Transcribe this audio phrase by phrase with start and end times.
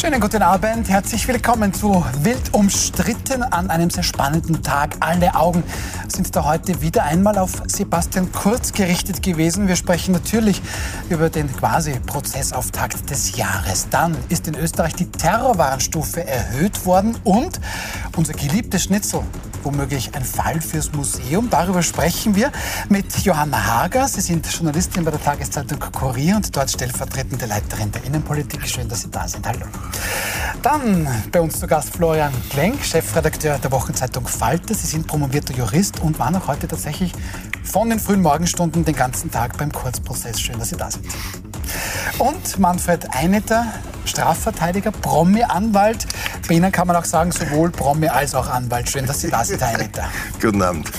[0.00, 4.94] Schönen guten Abend, herzlich willkommen zu Wild umstritten an einem sehr spannenden Tag.
[5.00, 5.64] Alle Augen
[6.06, 9.66] sind da heute wieder einmal auf Sebastian Kurz gerichtet gewesen.
[9.66, 10.62] Wir sprechen natürlich
[11.10, 13.88] über den quasi Prozessauftakt des Jahres.
[13.90, 17.58] Dann ist in Österreich die Terrorwarnstufe erhöht worden und
[18.14, 19.22] unser geliebtes Schnitzel
[19.68, 21.50] womöglich ein Fall fürs Museum.
[21.50, 22.50] Darüber sprechen wir
[22.88, 24.08] mit Johanna Hager.
[24.08, 28.66] Sie sind Journalistin bei der Tageszeitung Kurier und dort stellvertretende Leiterin der Innenpolitik.
[28.66, 29.46] Schön, dass Sie da sind.
[29.46, 29.66] Hallo.
[30.62, 34.72] Dann bei uns zu Gast Florian Klenk, Chefredakteur der Wochenzeitung Falter.
[34.72, 37.12] Sie sind promovierter Jurist und waren auch heute tatsächlich
[37.62, 40.40] von den frühen Morgenstunden den ganzen Tag beim Kurzprozess.
[40.40, 41.04] Schön, dass Sie da sind.
[42.18, 43.66] Und Manfred Eineter,
[44.04, 46.06] Strafverteidiger, Promi-Anwalt.
[46.48, 48.90] Bei Ihnen kann man auch sagen, sowohl Promi als auch Anwalt.
[48.90, 50.08] Schön, dass Sie da sind, Herr Eineter.
[50.40, 50.90] Guten Abend.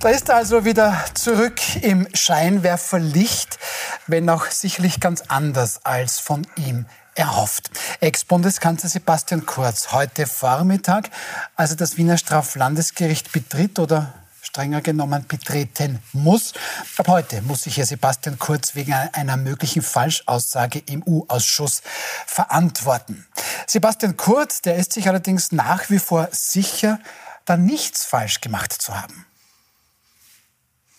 [0.00, 3.58] Da ist er also wieder zurück im Scheinwerferlicht,
[4.06, 7.70] wenn auch sicherlich ganz anders als von ihm erhofft.
[8.00, 11.10] Ex-Bundeskanzler Sebastian Kurz heute Vormittag,
[11.56, 14.12] als er das Wiener Straflandesgericht betritt oder
[14.56, 16.54] strenger genommen betreten muss.
[16.96, 21.82] Ab heute muss sich Herr Sebastian Kurz wegen einer möglichen Falschaussage im U-Ausschuss
[22.26, 23.26] verantworten.
[23.66, 26.98] Sebastian Kurz, der ist sich allerdings nach wie vor sicher,
[27.44, 29.26] da nichts falsch gemacht zu haben.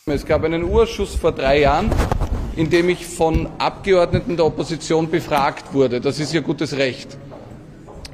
[0.06, 1.90] Es gab einen U-Ausschuss vor drei Jahren,
[2.56, 6.00] in dem ich von Abgeordneten der Opposition befragt wurde.
[6.00, 7.18] Das ist ihr gutes Recht.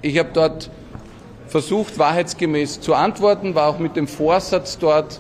[0.02, 0.72] Ich habe dort
[1.50, 5.20] versucht, wahrheitsgemäß zu antworten, war auch mit dem Vorsatz dort,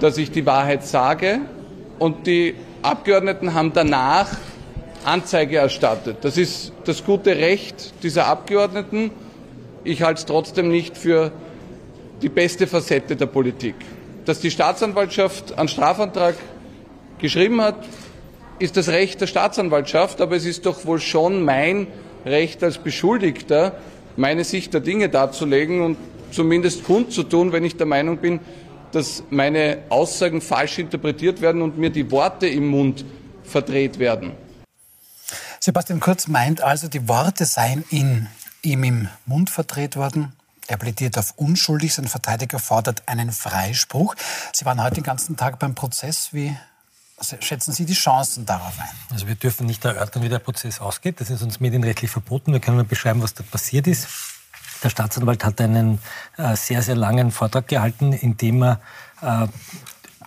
[0.00, 1.40] dass ich die Wahrheit sage.
[1.98, 4.28] Und die Abgeordneten haben danach
[5.04, 6.18] Anzeige erstattet.
[6.22, 9.10] Das ist das gute Recht dieser Abgeordneten.
[9.84, 11.32] Ich halte es trotzdem nicht für
[12.22, 13.74] die beste Facette der Politik.
[14.24, 16.34] Dass die Staatsanwaltschaft einen Strafantrag
[17.18, 17.76] geschrieben hat,
[18.58, 21.86] ist das Recht der Staatsanwaltschaft, aber es ist doch wohl schon mein
[22.26, 23.76] Recht als Beschuldigter,
[24.16, 25.96] meine Sicht der Dinge darzulegen und
[26.32, 28.40] zumindest kundzutun, wenn ich der Meinung bin,
[28.92, 33.04] dass meine Aussagen falsch interpretiert werden und mir die Worte im Mund
[33.44, 34.32] verdreht werden.
[35.60, 38.28] Sebastian Kurz meint also, die Worte seien in,
[38.62, 40.32] ihm im Mund verdreht worden.
[40.66, 44.14] Er plädiert auf unschuldig, sein Verteidiger fordert einen Freispruch.
[44.52, 46.28] Sie waren heute den ganzen Tag beim Prozess.
[46.32, 46.54] Wie
[47.40, 48.88] schätzen Sie die Chancen darauf ein?
[49.10, 51.20] Also wir dürfen nicht erörtern, wie der Prozess ausgeht.
[51.20, 52.52] Das ist uns medienrechtlich verboten.
[52.52, 54.06] Wir können nur beschreiben, was da passiert ist.
[54.82, 55.98] Der Staatsanwalt hat einen
[56.36, 58.80] äh, sehr, sehr langen Vortrag gehalten, in dem er
[59.20, 59.46] äh,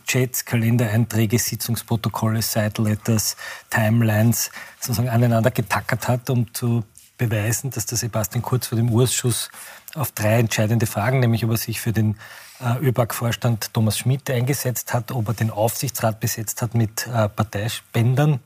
[0.08, 3.38] Chats, Kalendereinträge, Sitzungsprotokolle, Side-Letters,
[3.70, 6.84] Timelines sozusagen aneinander getackert hat, um zu
[7.18, 9.50] beweisen, dass der Sebastian Kurz vor dem Urschuss
[9.96, 12.18] auf drei entscheidende Fragen, nämlich ob er sich für den
[12.60, 18.40] äh, ÖBAG-Vorstand Thomas Schmidt eingesetzt hat, ob er den Aufsichtsrat besetzt hat mit äh, Parteispendern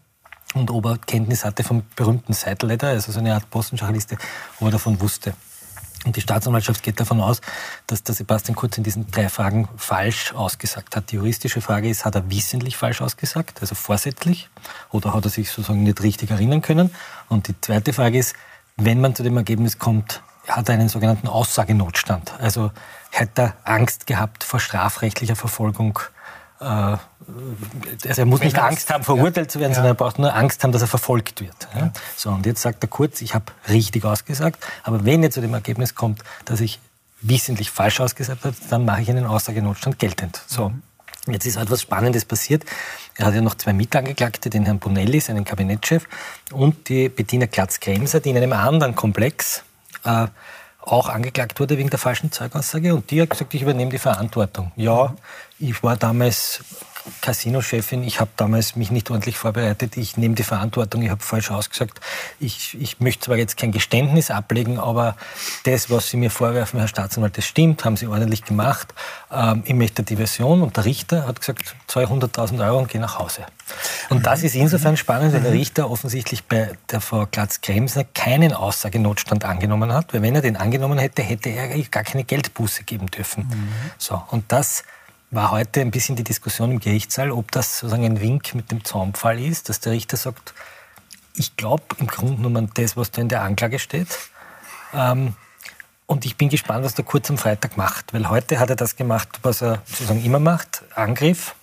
[0.53, 4.17] und ob er Kenntnis hatte vom berühmten Side-Letter, also so eine Art Postenschachliste,
[4.59, 5.33] ob er davon wusste.
[6.05, 7.41] Und die Staatsanwaltschaft geht davon aus,
[7.87, 11.11] dass der Sebastian Kurz in diesen drei Fragen falsch ausgesagt hat.
[11.11, 14.49] Die juristische Frage ist, hat er wissentlich falsch ausgesagt, also vorsätzlich,
[14.91, 16.91] oder hat er sich sozusagen nicht richtig erinnern können?
[17.27, 18.35] Und die zweite Frage ist,
[18.77, 22.33] wenn man zu dem Ergebnis kommt, hat er einen sogenannten Aussagenotstand.
[22.39, 22.71] Also
[23.09, 25.99] hätte er Angst gehabt vor strafrechtlicher Verfolgung
[26.59, 26.99] also
[28.01, 29.75] er muss nicht Angst haben, verurteilt zu werden, ja.
[29.75, 31.67] sondern er braucht nur Angst haben, dass er verfolgt wird.
[31.75, 31.91] Ja.
[32.15, 35.53] So, und jetzt sagt er kurz, ich habe richtig ausgesagt, aber wenn er zu dem
[35.53, 36.79] Ergebnis kommt, dass ich
[37.21, 40.41] wissentlich falsch ausgesagt habe, dann mache ich einen Aussagenotstand geltend.
[40.47, 40.69] So.
[40.69, 40.81] Mhm.
[41.27, 42.65] Jetzt ist etwas Spannendes passiert.
[43.15, 46.07] Er hat ja noch zwei Mitangeklagte, den Herrn Bonelli, seinen Kabinettschef,
[46.51, 49.63] und die Bettina Klatz-Kremser, die in einem anderen Komplex
[50.03, 50.27] äh,
[50.85, 52.93] auch angeklagt wurde wegen der falschen Zeugaussage.
[52.93, 54.71] Und die hat gesagt, ich übernehme die Verantwortung.
[54.75, 55.15] Ja,
[55.59, 56.63] ich war damals
[57.21, 61.51] Casino-Chefin, ich habe damals mich nicht ordentlich vorbereitet, ich nehme die Verantwortung, ich habe falsch
[61.51, 61.99] ausgesagt.
[62.39, 65.15] Ich, ich möchte zwar jetzt kein Geständnis ablegen, aber
[65.63, 68.93] das, was Sie mir vorwerfen, Herr Staatsanwalt, das stimmt, haben Sie ordentlich gemacht.
[69.31, 73.19] Ähm, ich möchte die Version und der Richter hat gesagt, 200.000 Euro und geh nach
[73.19, 73.45] Hause.
[74.09, 79.45] Und das ist insofern spannend, weil der Richter offensichtlich bei der Frau Glatz-Kremser keinen Aussagenotstand
[79.45, 83.47] angenommen hat, weil wenn er den angenommen hätte, hätte er gar keine Geldbuße geben dürfen.
[83.47, 83.69] Mhm.
[83.97, 84.83] So, und das
[85.31, 88.83] war heute ein bisschen die Diskussion im Gerichtssaal, ob das sozusagen ein Wink mit dem
[88.83, 90.53] Zaunpfahl ist, dass der Richter sagt,
[91.35, 94.07] ich glaube im Grunde genommen das, was da in der Anklage steht.
[94.93, 95.35] Ähm,
[96.07, 98.95] und ich bin gespannt, was der Kurz am Freitag macht, weil heute hat er das
[98.95, 101.55] gemacht, was er sozusagen immer macht, Angriff,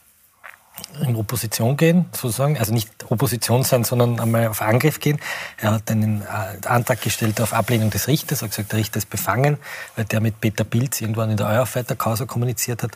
[1.00, 2.58] in Opposition gehen, sozusagen.
[2.58, 5.18] Also nicht Opposition sein, sondern einmal auf Angriff gehen.
[5.58, 8.42] Er hat einen äh, Antrag gestellt auf Ablehnung des Richters.
[8.42, 9.58] Er hat gesagt, der Richter ist befangen,
[9.96, 12.92] weil der mit Peter Pilz irgendwann in der Eurofighter-Causa kommuniziert hat.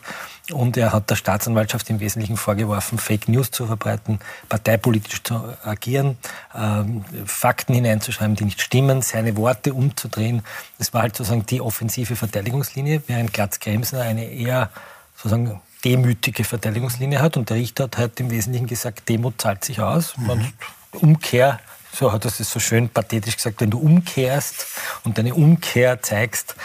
[0.51, 4.19] Und er hat der Staatsanwaltschaft im Wesentlichen vorgeworfen, Fake News zu verbreiten,
[4.49, 6.17] parteipolitisch zu agieren,
[6.55, 10.43] ähm, Fakten hineinzuschreiben, die nicht stimmen, seine Worte umzudrehen.
[10.77, 14.69] Das war halt sozusagen die offensive Verteidigungslinie, während Glatz-Kremsner eine eher
[15.15, 17.37] sozusagen demütige Verteidigungslinie hat.
[17.37, 20.15] Und der Richter hat halt im Wesentlichen gesagt, Demut zahlt sich aus.
[20.17, 20.53] Man
[20.91, 21.59] Umkehr,
[21.93, 24.67] so hat er es so schön pathetisch gesagt, wenn du umkehrst
[25.03, 26.55] und deine Umkehr zeigst,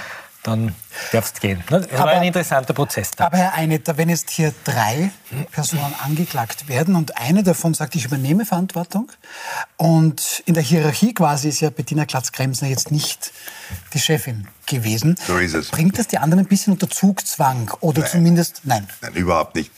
[0.43, 0.75] dann
[1.13, 1.63] darfst gehen.
[1.69, 3.13] Das aber, war ein interessanter Prozess.
[3.13, 3.27] Da.
[3.27, 5.11] Aber Herr Einetter, wenn jetzt hier drei
[5.53, 9.13] Personen angeklagt werden und eine davon sagt, ich übernehme Verantwortung
[9.77, 13.33] und in der Hierarchie quasi ist ja Bettina Klatz-Kremsner jetzt nicht
[13.95, 15.17] die Chefin gewesen.
[15.27, 15.69] So ist es.
[15.71, 18.11] Bringt das die anderen ein bisschen unter Zugzwang oder nein.
[18.11, 18.89] zumindest, nein?
[19.01, 19.71] Nein, überhaupt nicht.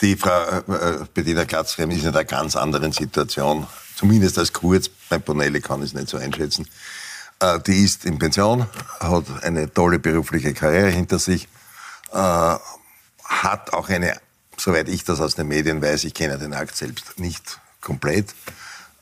[0.00, 3.66] Die Frau äh, Bettina Klatz-Kremsner ist in einer ganz anderen Situation.
[3.96, 6.66] Zumindest als Kurz, bei Bonelli kann ich es nicht so einschätzen.
[7.42, 8.66] Äh, die ist in Pension,
[9.00, 11.48] hat eine tolle berufliche Karriere hinter sich,
[12.12, 14.16] äh, hat auch eine,
[14.56, 18.30] soweit ich das aus den Medien weiß, ich kenne den Akt selbst nicht komplett,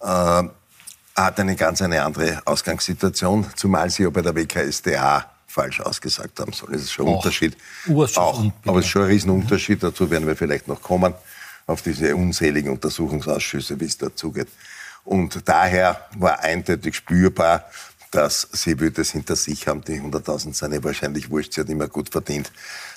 [0.01, 0.43] äh,
[1.17, 6.53] hat eine ganz eine andere Ausgangssituation, zumal sie ja bei der WKSDA falsch ausgesagt haben
[6.55, 6.73] sollen.
[6.73, 7.57] Das ist schon ein Unterschied.
[8.17, 9.83] Auch, aber es ist schon ein Riesenunterschied.
[9.83, 11.13] Dazu werden wir vielleicht noch kommen,
[11.67, 14.49] auf diese unzähligen Untersuchungsausschüsse, wie es dazugeht.
[15.05, 17.65] Und daher war eindeutig spürbar,
[18.11, 19.83] dass sie würde es hinter sich haben.
[19.83, 21.55] Die 100.000 sind ja wahrscheinlich wurscht.
[21.55, 22.51] Sie hat immer gut verdient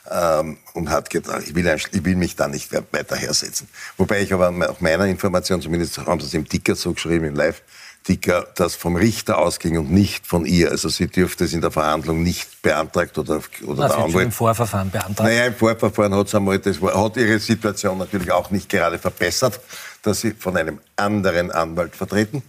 [0.09, 3.67] ähm, und hat gedacht, ich will, ich will mich da nicht weiter hersetzen.
[3.97, 7.35] Wobei ich aber nach meiner Information, zumindest haben sie es im Ticker so geschrieben, im
[7.35, 7.61] Live,
[8.03, 10.71] Ticker, das vom Richter ausging und nicht von ihr.
[10.71, 14.25] Also sie dürfte es in der Verhandlung nicht beantragt oder, oder der Anwalt.
[14.25, 15.29] im Vorverfahren beantragt.
[15.29, 19.59] Naja, im Vorverfahren hat sie einmal, das hat ihre Situation natürlich auch nicht gerade verbessert
[20.03, 22.43] dass sie von einem anderen Anwalt vertreten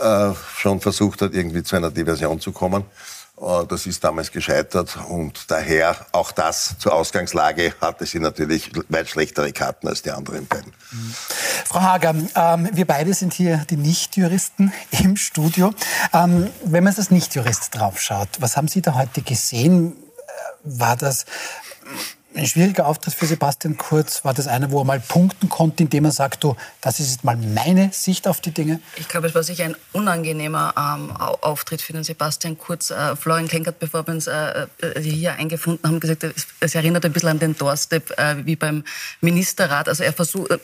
[0.00, 2.84] äh, schon versucht hat, irgendwie zu einer Diversion zu kommen.
[3.40, 9.08] Äh, das ist damals gescheitert und daher auch das zur Ausgangslage hatte sie natürlich weit
[9.08, 10.72] schlechtere Karten als die anderen beiden.
[10.90, 11.14] Mhm.
[11.66, 15.72] Frau Hager, ähm, wir beide sind hier die Nichtjuristen im Studio.
[16.12, 19.92] Ähm, wenn man als Nichtjurist draufschaut, was haben Sie da heute gesehen?
[19.92, 19.92] Äh,
[20.64, 21.26] war das
[22.36, 24.24] ein schwieriger Auftritt für Sebastian Kurz?
[24.24, 27.24] War das einer, wo er mal punkten konnte, indem er sagt, du, das ist jetzt
[27.24, 28.80] mal meine Sicht auf die Dinge?
[28.96, 32.90] Ich glaube, es war sicher ein unangenehmer ähm, Auftritt für den Sebastian Kurz.
[32.90, 37.04] Äh, Florian Klenkert, bevor wir uns äh, äh hier eingefunden haben, gesagt, es, es, erinnert
[37.04, 38.84] ein bisschen an den Doorstep äh, wie beim
[39.20, 39.88] Ministerrat.
[39.88, 40.58] Also er versucht, äh,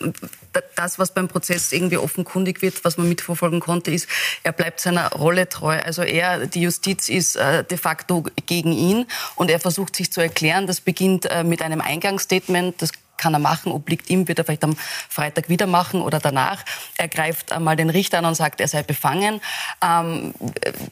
[0.76, 4.08] das, was beim Prozess irgendwie offenkundig wird, was man mitverfolgen konnte, ist,
[4.42, 5.78] er bleibt seiner Rolle treu.
[5.82, 10.20] Also er, die Justiz ist äh, de facto gegen ihn und er versucht sich zu
[10.20, 10.66] erklären.
[10.66, 14.76] Das beginnt mit einem Eingangsstatement, das kann er machen, obliegt ihm, wird er vielleicht am
[15.08, 16.64] Freitag wieder machen oder danach.
[16.98, 19.40] Er greift einmal den Richter an und sagt, er sei befangen.
[19.80, 20.34] Ähm,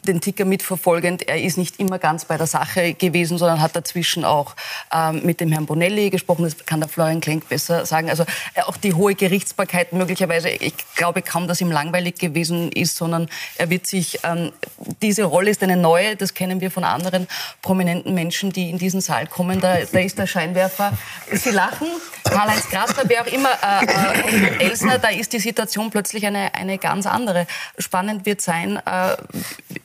[0.05, 4.25] den Ticker mitverfolgend, er ist nicht immer ganz bei der Sache gewesen, sondern hat dazwischen
[4.25, 4.55] auch
[4.94, 6.44] ähm, mit dem Herrn Bonelli gesprochen.
[6.44, 8.09] Das kann der Florian Klenk besser sagen.
[8.09, 8.23] Also
[8.55, 13.29] äh, auch die hohe Gerichtsbarkeit möglicherweise, ich glaube kaum, dass ihm langweilig gewesen ist, sondern
[13.56, 14.53] er wird sich, ähm,
[15.03, 17.26] diese Rolle ist eine neue, das kennen wir von anderen
[17.61, 19.61] prominenten Menschen, die in diesen Saal kommen.
[19.61, 20.97] Da, da ist der Scheinwerfer.
[21.33, 21.88] Sie lachen.
[22.25, 26.79] Karl-Heinz Grasser, wer auch immer, äh, äh, Elsner, da ist die Situation plötzlich eine, eine
[26.79, 27.47] ganz andere.
[27.79, 29.17] Spannend wird sein, äh,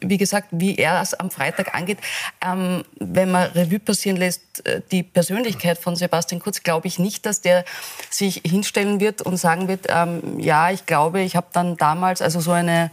[0.02, 2.00] wie gesagt, wie er es am Freitag angeht.
[2.46, 7.26] Ähm, wenn man Revue passieren lässt, äh, die Persönlichkeit von Sebastian Kurz, glaube ich nicht,
[7.26, 7.66] dass der
[8.10, 12.40] sich hinstellen wird und sagen wird, ähm, ja, ich glaube, ich habe dann damals, also
[12.40, 12.92] so eine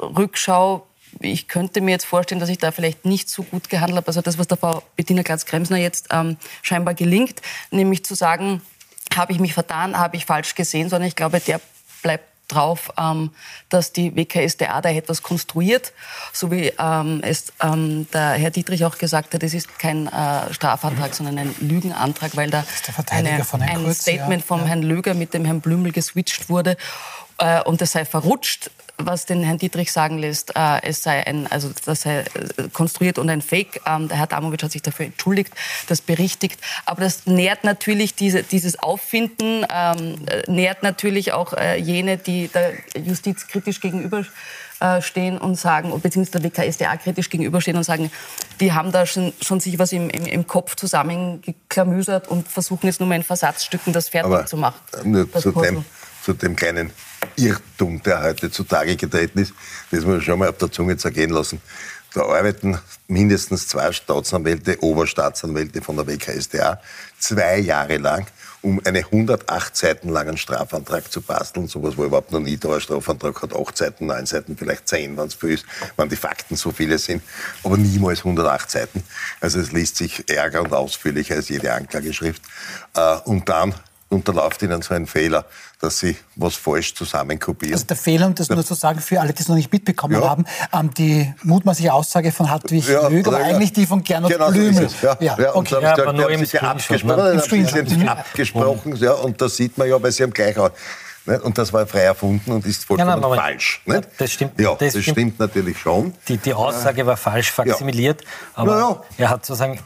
[0.00, 0.86] Rückschau
[1.20, 4.06] ich könnte mir jetzt vorstellen, dass ich da vielleicht nicht so gut gehandelt habe.
[4.06, 8.62] Also das, was der Frau Bettina Glatz-Kremsner jetzt ähm, scheinbar gelingt, nämlich zu sagen,
[9.16, 11.60] habe ich mich vertan, habe ich falsch gesehen, sondern ich glaube, der
[12.02, 13.30] bleibt drauf, ähm,
[13.68, 15.92] dass die WKSDA da etwas konstruiert,
[16.32, 20.52] so wie ähm, es ähm, der Herr Dietrich auch gesagt hat, es ist kein äh,
[20.52, 22.64] Strafantrag, sondern ein Lügenantrag, weil da
[23.10, 24.46] eine, ein Kurz, Statement ja.
[24.46, 24.66] vom ja.
[24.66, 26.76] Herrn Löger mit dem Herrn Blümel geswitcht wurde
[27.38, 28.70] äh, und das sei verrutscht
[29.06, 33.18] was den Herrn Dietrich sagen lässt, äh, es sei ein, also das sei äh, konstruiert
[33.18, 33.80] und ein Fake.
[33.86, 35.52] Ähm, der Herr Damowitsch hat sich dafür entschuldigt,
[35.88, 36.60] das berichtigt.
[36.86, 42.48] Aber das nährt natürlich diese, dieses Auffinden, ähm, äh, nährt natürlich auch äh, jene, die
[42.48, 44.24] der Justiz kritisch gegenüber
[44.82, 48.10] äh, stehen und sagen, beziehungsweise der WKSDA kritisch gegenüberstehen und sagen,
[48.58, 52.98] die haben da schon, schon sich was im, im, im Kopf zusammengeklamüsert und versuchen jetzt
[52.98, 54.80] nur mal in Versatzstücken das fertig Aber zu machen.
[55.04, 55.84] Nur zu dem,
[56.24, 56.90] zu dem kleinen
[57.36, 59.52] Irrtum, der heute zutage getreten ist,
[59.90, 61.60] das muss man schon mal auf der Zunge zergehen lassen.
[62.14, 66.80] da arbeiten mindestens zwei Staatsanwälte, Oberstaatsanwälte von der WKSDA,
[67.18, 68.26] zwei Jahre lang,
[68.60, 71.68] um einen 108 Seiten langen Strafantrag zu basteln.
[71.68, 72.74] Sowas war überhaupt noch nie da.
[72.74, 76.16] Ein Strafantrag hat acht Seiten, neun Seiten, vielleicht zehn, wenn es viel ist, wenn die
[76.16, 77.22] Fakten so viele sind,
[77.64, 79.02] aber niemals 108 Seiten.
[79.40, 82.42] Also es liest sich ärger und ausführlicher als jede Anklageschrift.
[82.94, 83.74] Äh, und dann
[84.12, 85.46] unterläuft ihnen so ein Fehler,
[85.82, 87.74] dass sie was falsch zusammenkopieren.
[87.74, 90.14] Also der Fehler, um das nur zu sagen, für alle, die es noch nicht mitbekommen
[90.14, 90.28] ja.
[90.28, 94.50] haben, ähm, die mutmaßliche Aussage von Hartwig ja, Lög, aber eigentlich die von Gernot genau
[94.52, 94.88] Blümel.
[94.88, 95.36] So ja, ja.
[95.36, 95.82] ja, okay.
[95.82, 98.10] ja, aber nur im abgesprochen, ne?
[98.12, 100.70] abgesprochen ja, und das sieht man ja, weil sie haben gleich auch
[101.24, 103.80] und das war frei erfunden und ist vollkommen ja, nein, falsch.
[103.84, 104.08] Nicht?
[104.18, 104.60] Das stimmt.
[104.60, 105.18] Ja, das, das stimmt.
[105.18, 105.38] stimmt.
[105.38, 106.14] natürlich schon.
[106.26, 108.24] Die, die Aussage war falsch faksimiliert,
[108.54, 109.02] aber ja.
[109.18, 109.78] er hat sozusagen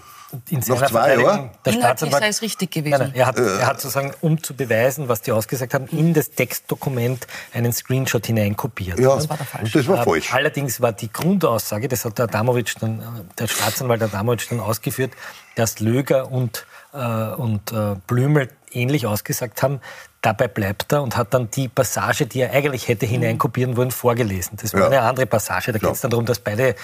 [0.50, 1.50] in Noch zwei Jahre?
[1.64, 2.98] Der Staatsanwalt sei es richtig gewesen.
[2.98, 6.30] Nein, er, hat, er hat sozusagen, um zu beweisen, was die ausgesagt haben, in das
[6.30, 8.98] Textdokument einen Screenshot hineinkopiert.
[8.98, 9.72] Ja, das war, der falsch.
[9.72, 10.32] Das war falsch.
[10.32, 15.12] Allerdings war die Grundaussage, das hat der Adamowitsch dann, der Staatsanwalt Adamowitsch dann ausgeführt,
[15.54, 19.80] dass Löger und, äh, und äh, Blümel ähnlich ausgesagt haben,
[20.22, 24.58] dabei bleibt er und hat dann die Passage, die er eigentlich hätte hineinkopieren wollen, vorgelesen.
[24.60, 24.86] Das war ja.
[24.86, 25.72] eine andere Passage.
[25.72, 26.74] Da geht es dann darum, dass beide äh,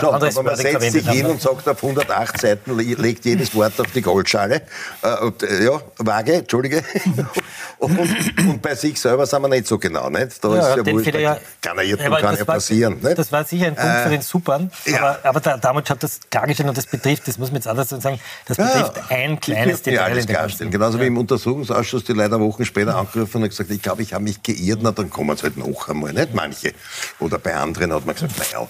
[0.00, 3.80] so, anderes aber man setzt sich hin und sagt, auf 108 Seiten legt jedes Wort
[3.80, 4.62] auf die Goldschale.
[5.02, 6.82] Äh, ja, vage, Entschuldige.
[7.80, 7.98] und,
[8.46, 10.10] und, bei sich selber sind wir nicht so genau.
[10.10, 10.44] Nicht?
[10.44, 12.98] Da ja, ist ja wurscht, ja, kann ja, Irrtum kann ja passieren.
[13.00, 13.18] Nicht?
[13.18, 14.70] Das war sicher ein Punkt äh, für den Supern.
[14.98, 17.88] Aber, aber der Damut hat das klargestellt und das betrifft, das muss man jetzt anders
[17.88, 19.94] sagen, das betrifft ein kleines Detail.
[19.94, 20.70] Ja, alles klarstellen.
[20.70, 24.24] Genauso wie im Untersuchungsausschuss, die leider Wochen später angerufen und gesagt, ich glaube, ich habe
[24.24, 26.74] mich geirrt, na, dann kommen es halt noch einmal, nicht manche.
[27.18, 28.68] Oder bei anderen hat man gesagt, naja,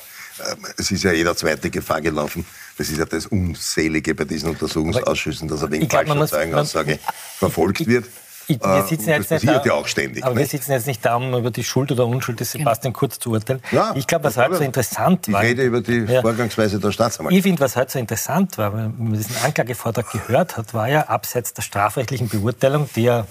[0.49, 2.47] ähm, es ist ja jeder zweite Gefahr gelaufen.
[2.79, 7.01] Das ist ja das Unselige bei diesen Untersuchungsausschüssen, dass er wegen falscher Zeugenaussage
[7.39, 8.07] verfolgt wird.
[8.51, 10.25] Ich, wir sitzen äh, jetzt das passiert da, ja auch ständig.
[10.25, 10.53] Aber nicht?
[10.53, 13.31] wir sitzen jetzt nicht da, um über die Schuld oder Unschuld des Sebastian Kurz zu
[13.31, 13.63] urteilen.
[13.71, 15.43] Ja, ich glaube, was heute so interessant ich war...
[15.43, 17.39] Ich rede über die ja, Vorgangsweise der Staatsanwaltschaft.
[17.39, 21.03] Ich finde, was heute so interessant war, wenn man diesen Anklagevortrag gehört hat, war ja
[21.03, 23.27] abseits der strafrechtlichen Beurteilung, die ja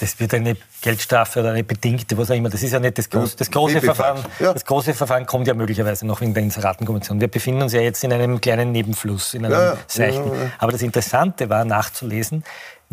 [0.00, 2.48] das wird eine Geldstrafe oder eine bedingte, was auch immer.
[2.48, 4.24] Das ist ja nicht das große, das große Verfahren.
[4.40, 4.52] Ja.
[4.52, 7.20] Das große Verfahren kommt ja möglicherweise noch wegen der Inseratenkommission.
[7.20, 10.26] Wir befinden uns ja jetzt in einem kleinen Nebenfluss, in einem ja, seichten.
[10.26, 12.42] Ja, Aber das Interessante war nachzulesen,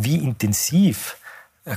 [0.04, 1.18] wie intensiv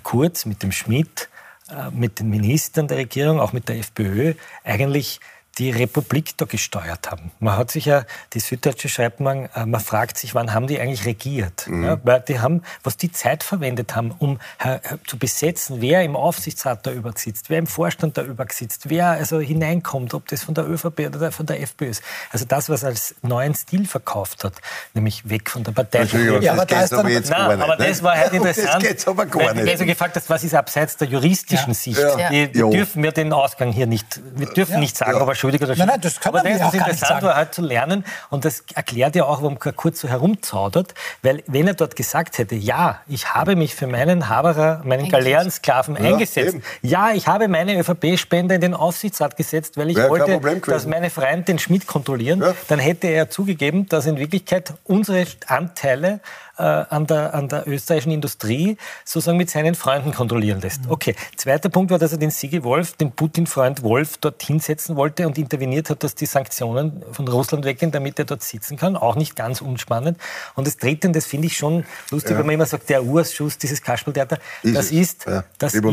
[0.03, 1.29] Kurz mit dem Schmidt,
[1.69, 5.21] äh, mit den Ministern der Regierung, auch mit der FPÖ, eigentlich
[5.59, 7.31] die Republik da gesteuert haben.
[7.39, 10.81] Man hat sich ja, die Süddeutsche schreibt man, äh, man fragt sich, wann haben die
[10.81, 11.67] eigentlich regiert?
[11.69, 11.85] Mhm.
[11.85, 16.17] Ja, weil die haben, was die Zeit verwendet haben, um äh, zu besetzen, wer im
[16.17, 20.67] Aufsichtsrat da übersitzt, wer im Vorstand da übersitzt, wer also hineinkommt, ob das von der
[20.67, 22.03] ÖVP oder von der FPÖ ist.
[22.31, 24.55] Also das, was als neuen Stil verkauft hat,
[24.95, 26.05] nämlich weg von der Partei.
[26.41, 28.05] Ja, aber, das, aber, jetzt nein, aber das ne?
[28.05, 28.83] war halt interessant.
[28.83, 29.67] Das geht's aber gar nicht.
[29.67, 31.75] Weil du gefragt hast, was ist abseits der juristischen ja.
[31.75, 31.99] Sicht?
[31.99, 32.31] Ja.
[32.31, 35.75] Die, die dürfen wir den Ausgang hier nicht, wir dürfen nicht sagen, aber schuldig oder
[35.75, 35.79] schuldig.
[35.79, 39.17] Nein, nein, das kann Aber das ist interessant, war halt zu lernen und das erklärt
[39.17, 43.57] ja auch, warum Kurz so herumzaudert, weil wenn er dort gesagt hätte, ja, ich habe
[43.57, 46.63] mich für meinen Haberer, meinen Galeerensklaven ja, eingesetzt, eben.
[46.83, 51.11] ja, ich habe meine ÖVP-Spende in den Aufsichtsrat gesetzt, weil ich Wäre wollte, dass meine
[51.11, 52.55] Freunde den Schmidt kontrollieren, ja.
[52.69, 56.21] dann hätte er zugegeben, dass in Wirklichkeit unsere Anteile
[56.59, 60.85] äh, an, der, an der österreichischen Industrie sozusagen mit seinen Freunden kontrollieren lässt.
[60.85, 60.91] Mhm.
[60.91, 61.15] Okay.
[61.37, 65.39] Zweiter Punkt war, dass er den Sigi Wolf, den Putin-Freund Wolf, dort hinsetzen wollte und
[65.39, 68.97] interveniert hat, dass die Sanktionen von Russland weggehen, damit er dort sitzen kann.
[68.97, 70.19] Auch nicht ganz unspannend.
[70.55, 72.39] Und das Dritte, und das finde ich schon lustig, ja.
[72.39, 75.45] wenn man immer sagt, der Urschuss, dieses Kasperltheater, das ist, ja.
[75.59, 75.85] das, ist,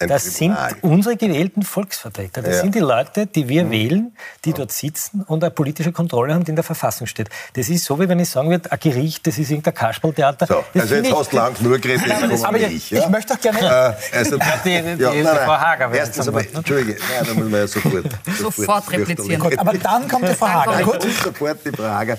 [0.00, 2.42] das sind unsere gewählten Volksvertreter.
[2.42, 2.60] Das ja.
[2.60, 3.70] sind die Leute, die wir mhm.
[3.70, 7.30] wählen, die dort sitzen und eine politische Kontrolle haben, die in der Verfassung steht.
[7.54, 10.46] Das ist so, wie wenn ich sagen würde, ein Gericht, das ist irgendein Kasperl Kasperltheater.
[10.46, 13.00] So, also jetzt hast du lang nur geredet, jetzt aber ich, ja?
[13.00, 13.96] ich möchte doch gerne...
[14.12, 15.92] Äh, also, ja, die, die, ja, nein, nein, Frau Hager.
[15.92, 18.06] Erstens aber, Entschuldige, nein, dann müssen wir ja sofort...
[18.38, 19.40] sofort replizieren.
[19.40, 20.82] Gut, aber dann kommt die Frau Hager.
[20.82, 21.02] Gut.
[21.02, 22.18] sofort die Frau Hager.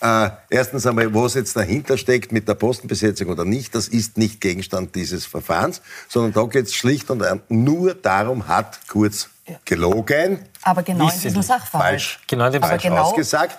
[0.00, 4.40] Äh, erstens einmal, was jetzt dahinter steckt mit der Postenbesetzung oder nicht, das ist nicht
[4.40, 9.28] Gegenstand dieses Verfahrens, sondern da geht es schlicht und nur darum, hat Kurz
[9.64, 10.40] gelogen.
[10.62, 11.90] Aber genau in diesem Sachverhalt.
[11.90, 13.56] Falsch, genau in dem falsch genau ausgesagt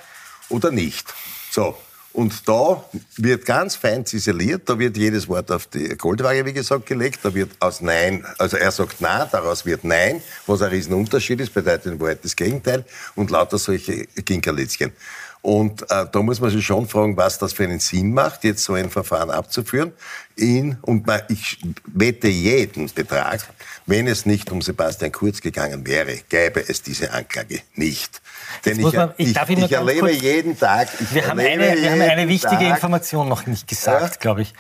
[0.49, 1.13] oder nicht.
[1.49, 1.77] So,
[2.13, 2.83] und da
[3.17, 7.33] wird ganz fein ziseliert, da wird jedes Wort auf die Goldwaage, wie gesagt, gelegt, da
[7.33, 11.93] wird aus Nein, also er sagt Nein, daraus wird Nein, was ein Riesenunterschied ist, bedeutet
[11.93, 14.91] in Wahrheit das Gegenteil und lauter solche Kinkerlitzchen.
[15.43, 18.63] Und äh, da muss man sich schon fragen, was das für einen Sinn macht, jetzt
[18.63, 19.91] so ein Verfahren abzuführen.
[20.37, 23.45] In, und man, ich wette jeden Betrag,
[23.85, 28.21] wenn es nicht um Sebastian Kurz gegangen wäre, gäbe es diese Anklage nicht.
[28.63, 30.87] Denn ich, man, ich, ich, ich erlebe jeden Tag.
[31.11, 34.21] wir, haben eine, wir haben eine wichtige Tag, Information noch nicht gesagt, ja?
[34.21, 34.53] glaube ich.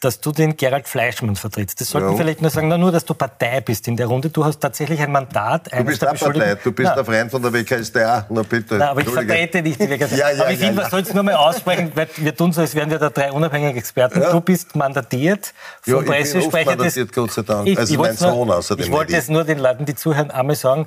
[0.00, 1.80] Dass du den Gerald Fleischmann vertrittst.
[1.80, 2.16] Das sollten ja.
[2.16, 4.30] vielleicht nur sagen, nur, dass du Partei bist in der Runde.
[4.30, 5.72] Du hast tatsächlich ein Mandat.
[5.72, 8.26] Du bist der Partei, du bist der Freund von der WKStA.
[8.30, 8.76] Na bitte.
[8.76, 10.16] Na, aber ich vertrete nicht die WKStA.
[10.16, 12.60] ja, ja, aber ich finde, man soll es nur mal aussprechen, weil wir tun so,
[12.60, 14.20] als wären wir da drei unabhängige Experten.
[14.20, 15.52] Du bist mandatiert
[15.82, 16.78] vom ja, Pressesprecher.
[16.84, 17.66] Ich bin Gott sei Dank.
[17.66, 18.86] Ich, also ich mein Sohn außerdem.
[18.86, 20.86] Ich wollte es nur den Leuten, die zuhören, einmal sagen,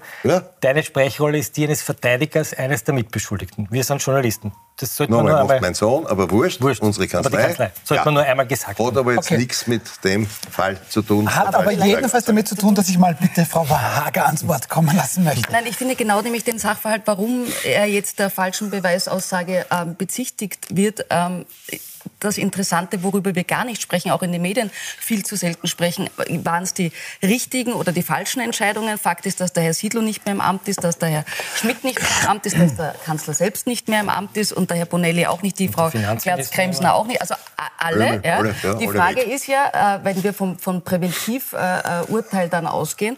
[0.62, 3.68] deine Sprechrolle ist die eines Verteidigers eines der Mitbeschuldigten.
[3.72, 4.54] Wir sind Journalisten.
[4.82, 5.62] Das sollte man nur einmal...
[5.62, 6.82] mein Sohn, aber wurscht, wurscht.
[6.82, 7.28] unsere Kanzlei.
[7.28, 7.72] Aber die Kanzlei.
[7.84, 8.88] Sollte man nur einmal gesagt haben.
[8.88, 9.38] Hat aber jetzt okay.
[9.38, 11.34] nichts mit dem Fall zu tun.
[11.34, 14.96] Hat aber jedenfalls damit zu tun, dass ich mal bitte Frau Hager ans Wort kommen
[14.96, 15.52] lassen möchte.
[15.52, 20.76] Nein, ich finde genau nämlich den Sachverhalt, warum er jetzt der falschen Beweisaussage ähm, bezichtigt
[20.76, 21.06] wird.
[21.12, 21.46] Ähm,
[22.20, 26.10] das Interessante, worüber wir gar nicht sprechen, auch in den Medien viel zu selten sprechen,
[26.44, 26.92] waren es die
[27.24, 28.98] richtigen oder die falschen Entscheidungen.
[28.98, 31.84] Fakt ist, dass der Herr Siedlow nicht mehr im Amt ist, dass der Herr Schmidt
[31.84, 34.70] nicht mehr im Amt ist, dass der Kanzler selbst nicht mehr im Amt ist und
[34.70, 37.22] der Herr Bonelli auch nicht, die Frau Glatz-Kremsner auch nicht.
[37.22, 37.36] Also
[37.78, 38.22] alle.
[38.24, 38.44] Ja.
[38.76, 43.18] Die Frage ist ja, äh, wenn wir vom, vom Präventivurteil dann ausgehen,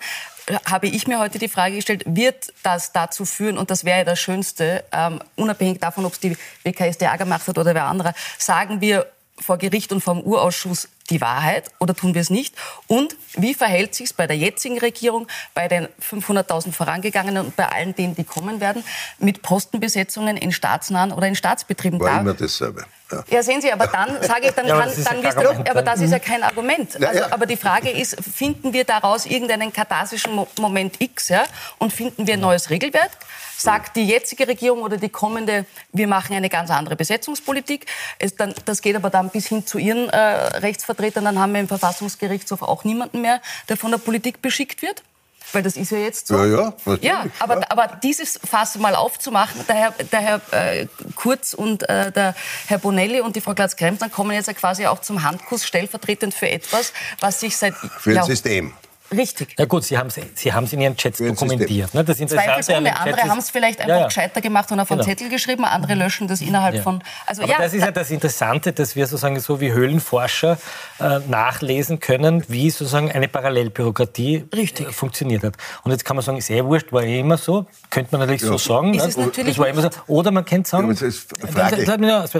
[0.65, 4.03] habe ich mir heute die Frage gestellt, wird das dazu führen, und das wäre ja
[4.03, 8.81] das Schönste, ähm, unabhängig davon, ob es die WKSDA gemacht hat oder wer andere, sagen
[8.81, 9.07] wir
[9.39, 12.55] vor Gericht und vom Urausschuss die Wahrheit oder tun wir es nicht?
[12.87, 17.67] Und wie verhält sich es bei der jetzigen Regierung, bei den 500.000 vorangegangenen und bei
[17.67, 18.83] allen denen, die kommen werden,
[19.19, 21.99] mit Postenbesetzungen in staatsnahen oder in Staatsbetrieben?
[21.99, 22.85] War da, immer dasselbe.
[23.13, 23.23] Ja.
[23.29, 26.01] ja, sehen Sie, aber dann sage ich, dann ja, kann, dann ja du, aber das
[26.01, 27.03] ist ja kein Argument.
[27.03, 31.43] Also, aber die Frage ist, finden wir daraus irgendeinen katharsischen Moment X ja,
[31.77, 33.11] und finden wir ein neues Regelwerk?
[33.57, 37.85] Sagt die jetzige Regierung oder die kommende, wir machen eine ganz andere Besetzungspolitik.
[38.19, 41.23] Es dann, das geht aber dann bis hin zu ihren äh, Rechtsvertretern.
[41.23, 45.03] Dann haben wir im Verfassungsgerichtshof auch niemanden mehr, der von der Politik beschickt wird.
[45.51, 46.35] Weil das ist ja jetzt so.
[46.37, 47.03] Ja, ja, natürlich.
[47.03, 47.65] Ja, aber, ja.
[47.69, 52.35] aber dieses Fass mal aufzumachen, der Herr, der Herr äh, Kurz und äh, der
[52.67, 56.49] Herr Bonelli und die Frau Glatz-Kremsner kommen jetzt ja quasi auch zum Handkuss stellvertretend für
[56.49, 57.75] etwas, was sich seit...
[57.75, 58.73] Für ein System.
[59.17, 59.55] Richtig.
[59.57, 61.93] Ja gut, Sie haben es Sie in Ihren Chats dokumentiert.
[61.93, 62.03] Ne?
[62.03, 62.97] Das Zweifelsohne.
[62.97, 64.05] Andere haben es vielleicht einfach ja, ja.
[64.07, 65.09] gescheiter gemacht und auf einen genau.
[65.09, 66.81] Zettel geschrieben, andere löschen das innerhalb ja.
[66.81, 67.01] von...
[67.25, 70.57] Also, Aber das ist ja das Interessante, dass wir sozusagen so wie Höhlenforscher
[70.99, 74.89] äh, nachlesen können, wie sozusagen eine Parallelbürokratie Richtig.
[74.89, 75.55] Äh, funktioniert hat.
[75.83, 77.65] Und jetzt kann man sagen, ist eh wurscht, war eh immer so.
[77.89, 78.93] Könnte man natürlich so sagen.
[78.93, 79.09] Ist ne?
[79.09, 79.89] es natürlich war immer so.
[80.07, 80.95] Oder man könnte sagen...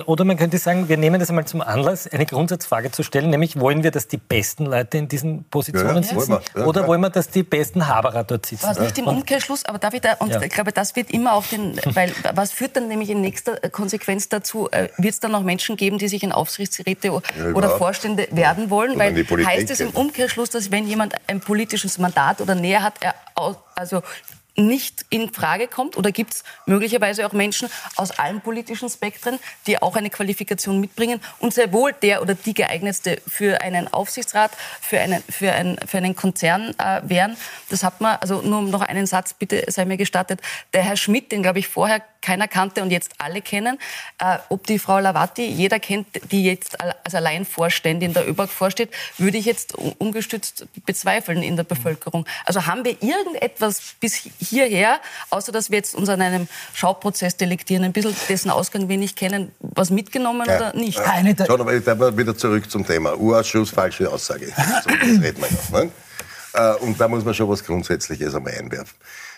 [0.06, 3.60] oder man könnte sagen, wir nehmen das einmal zum Anlass, eine Grundsatzfrage zu stellen, nämlich
[3.60, 6.38] wollen wir, dass die besten Leute in diesen Positionen sitzen?
[6.66, 8.68] Oder wollen wir, dass die besten Haberer dort sitzen?
[8.68, 10.42] Was nicht im Umkehrschluss, aber darf ich da, und ja.
[10.42, 14.30] ich glaube, das wird immer auch den, weil was führt dann nämlich in nächster Konsequenz
[14.30, 18.28] dazu, äh, wird es dann noch Menschen geben, die sich in Aufsichtsräte ja, oder Vorstände
[18.32, 18.98] werden wollen?
[18.98, 23.16] Weil heißt es im Umkehrschluss, dass wenn jemand ein politisches Mandat oder näher hat, er
[23.76, 24.02] also
[24.56, 25.98] nicht in Frage kommt?
[25.98, 31.20] Oder gibt es möglicherweise auch Menschen aus allen politischen Spektren, die auch eine Qualifikation mitbringen
[31.40, 35.98] und sehr wohl der oder die geeignetste für einen Aufsichtsrat, für einen, für einen, für
[35.98, 37.38] einen Konzern äh, wären?
[37.70, 40.42] Das hat man, also nur noch einen Satz, bitte sei mir gestattet.
[40.74, 43.78] Der Herr Schmidt, den glaube ich vorher keiner kannte und jetzt alle kennen.
[44.18, 49.38] Äh, ob die Frau Lavati jeder kennt, die jetzt als Alleinvorständin der ÖBAG vorsteht, würde
[49.38, 52.26] ich jetzt ungestützt bezweifeln in der Bevölkerung.
[52.46, 57.84] Also haben wir irgendetwas bis hierher, außer dass wir jetzt uns an einem Schauprozess delektieren,
[57.84, 60.58] ein bisschen dessen Ausgang wir nicht kennen, was mitgenommen ja.
[60.58, 61.00] oder nicht?
[61.00, 63.16] Eine Schon, aber ich wieder zurück zum Thema.
[63.18, 64.48] Urausschuss, falsche Aussage.
[64.48, 65.84] So, das reden wir ja.
[65.84, 65.92] Ne?
[66.54, 68.96] Äh, und da muss man schon was Grundsätzliches einmal einwerfen.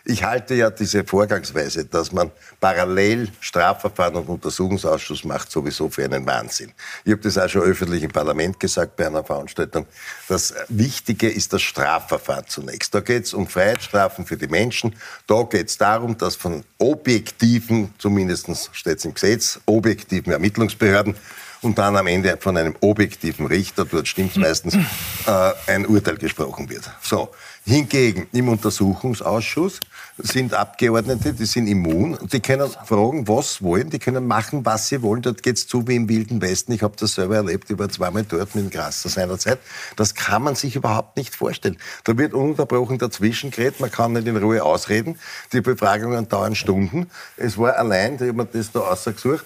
[0.08, 6.24] Ich halte ja diese Vorgangsweise, dass man parallel Strafverfahren und Untersuchungsausschuss macht, sowieso für einen
[6.28, 6.74] Wahnsinn.
[7.06, 9.88] Ich habe das auch schon öffentlich im Parlament gesagt bei einer Veranstaltung.
[10.28, 12.94] Das Wichtige ist das Strafverfahren zunächst.
[12.94, 14.96] Da geht es um Freiheitsstrafen für die Menschen.
[15.26, 21.16] Da geht es darum, dass von objektiven, zumindest steht es im Gesetz, objektiven Ermittlungsbehörden
[21.64, 24.76] und dann am Ende von einem objektiven Richter, dort stimmt es meistens,
[25.26, 26.88] äh, ein Urteil gesprochen wird.
[27.02, 27.32] So.
[27.68, 29.80] Hingegen im Untersuchungsausschuss
[30.20, 35.02] sind Abgeordnete, die sind immun die können fragen, was wollen, die können machen, was sie
[35.02, 35.24] wollen.
[35.24, 36.74] Dort geht es zu wie im Wilden Westen.
[36.74, 39.58] Ich habe das selber erlebt, ich war zweimal dort mit dem Grasser seinerzeit.
[39.96, 41.78] Das kann man sich überhaupt nicht vorstellen.
[42.04, 45.18] Da wird ununterbrochen dazwischen geredet, man kann nicht in Ruhe ausreden.
[45.52, 47.10] Die Befragungen dauern Stunden.
[47.36, 49.44] Es war allein, ich habe mir das da ausgesucht,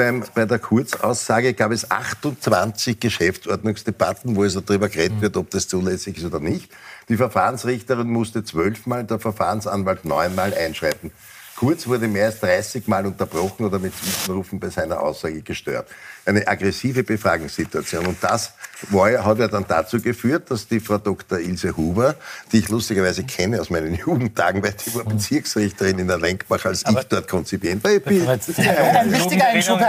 [0.00, 5.50] beim, bei der Kurzaussage gab es 28 Geschäftsordnungsdebatten, wo es also darüber geredet wird, ob
[5.50, 6.72] das zulässig ist oder nicht.
[7.10, 11.10] Die Verfahrensrichterin musste zwölfmal, der Verfahrensanwalt neunmal einschreiten.
[11.54, 15.86] Kurz wurde mehr als 30 Mal unterbrochen oder mit Zwischenrufen bei seiner Aussage gestört.
[16.24, 18.06] Eine aggressive Befragungssituation.
[18.06, 18.52] Und das
[18.90, 21.38] war, hat ja dann dazu geführt, dass die Frau Dr.
[21.38, 22.14] Ilse Huber,
[22.52, 26.84] die ich lustigerweise kenne aus meinen Jugendtagen, weil die war Bezirksrichterin in der Lenkbach, als
[26.88, 27.92] ich dort konzipiert war.
[27.92, 29.80] Ich bin, Ein wichtiger Einschub,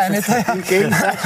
[0.67, 1.17] Gegensatz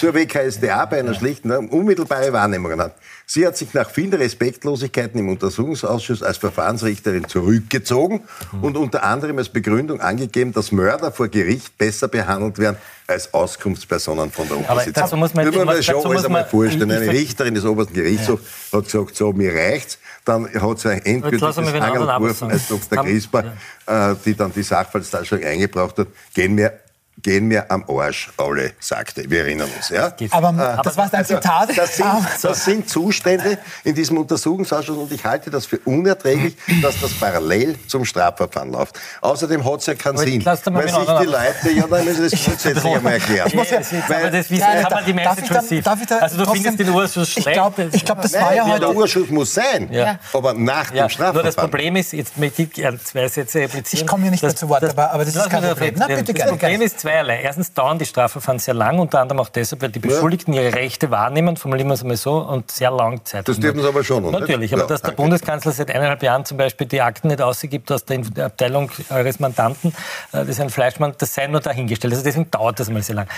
[0.00, 2.94] zur WKSDA bei einer schlichten unmittelbare Wahrnehmung hat.
[3.26, 8.22] Sie hat sich nach vielen Respektlosigkeiten im Untersuchungsausschuss als Verfahrensrichterin zurückgezogen
[8.60, 14.30] und unter anderem als Begründung angegeben, dass Mörder vor Gericht besser behandelt werden als Auskunftspersonen
[14.30, 14.94] von der Opposition.
[14.94, 16.90] dazu muss man- mir das schon dazu alles einmal man- vorstellen.
[16.90, 19.98] Eine ich- Richterin des obersten Gerichtshofs hat gesagt, so, mir reicht's.
[20.24, 22.68] Dann hat sie ein endgültiges als.
[22.68, 23.04] Dr.
[23.04, 23.44] Griesbach,
[23.86, 26.08] äh, die dann die Sachverhaltsdarstellung eingebracht hat.
[26.32, 26.72] Gehen wir,
[27.22, 29.28] gehen wir am Arsch alle, sagte.
[29.30, 29.88] Wir erinnern uns.
[29.88, 30.12] Ja?
[30.30, 31.70] Aber das war ein Zitat.
[31.76, 32.06] Das sind,
[32.42, 37.76] das sind Zustände in diesem Untersuchungsausschuss und ich halte das für unerträglich, dass das parallel
[37.88, 38.98] zum Strafverfahren läuft.
[39.20, 41.86] Außerdem hat es ja keinen Aber Sinn, lass doch mal weil sich die Leute, ja,
[41.86, 43.50] dann müssen das grundsätzlich einmal erklären.
[43.54, 46.06] muss ja- das Weil- aber das wissen, Ja, man die darf Message ich darf ich
[46.08, 47.52] da Also du trotzdem- findest den Urschuss Ich schlecht.
[47.52, 48.98] glaube, ich glaub, das war Nein, ja ja, der heute...
[48.98, 50.18] Urschuss muss sein, Ja.
[50.32, 51.34] aber nach Ja, dem Strafverfahren.
[51.36, 52.72] nur das Problem ist, jetzt möchte ich
[53.04, 54.02] zwei Sätze replizieren.
[54.04, 55.94] Ich komme hier nicht mehr zu Wort, aber- aber das ist kein Problem.
[55.96, 56.84] Na, bitte das gerne, Problem gerne.
[56.84, 57.40] ist zweierlei.
[57.42, 61.10] Erstens dauern die Strafverfahren sehr lang, unter anderem auch deshalb, weil die Beschuldigten ihre Rechte
[61.10, 64.24] wahrnehmen, formulieren wir es mal so, und sehr lang Zeit Das dürfen sie aber schon,
[64.24, 64.40] oder?
[64.40, 65.22] Natürlich, aber Ja, dass der danke.
[65.22, 69.90] Bundeskanzler seit eineinhalb Jahren zum Beispiel die Akten nicht ausgibt aus der Abteilung eures Mandanten,
[70.32, 72.12] äh, das ist ein Fleischmann, das sei nur dahingestellt.
[72.14, 73.28] Also deswegen dauert das mal sehr lang.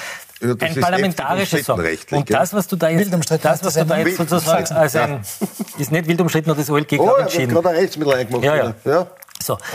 [0.41, 1.73] Ja, das ein ist parlamentarisches heftig so.
[1.75, 4.07] umstritten rechtlich, Und das, was du da jetzt, das, was du da ja.
[4.07, 5.21] jetzt Wild sozusagen umstritten, als ein,
[5.79, 7.55] ist nicht wild umstritten, hat das OLG Oh, gerade er hat entschieden.
[7.55, 8.45] gerade ein Rechtsmittel eingemacht.
[8.45, 8.75] Ja, ja.
[8.85, 9.07] ja.
[9.43, 9.59] So.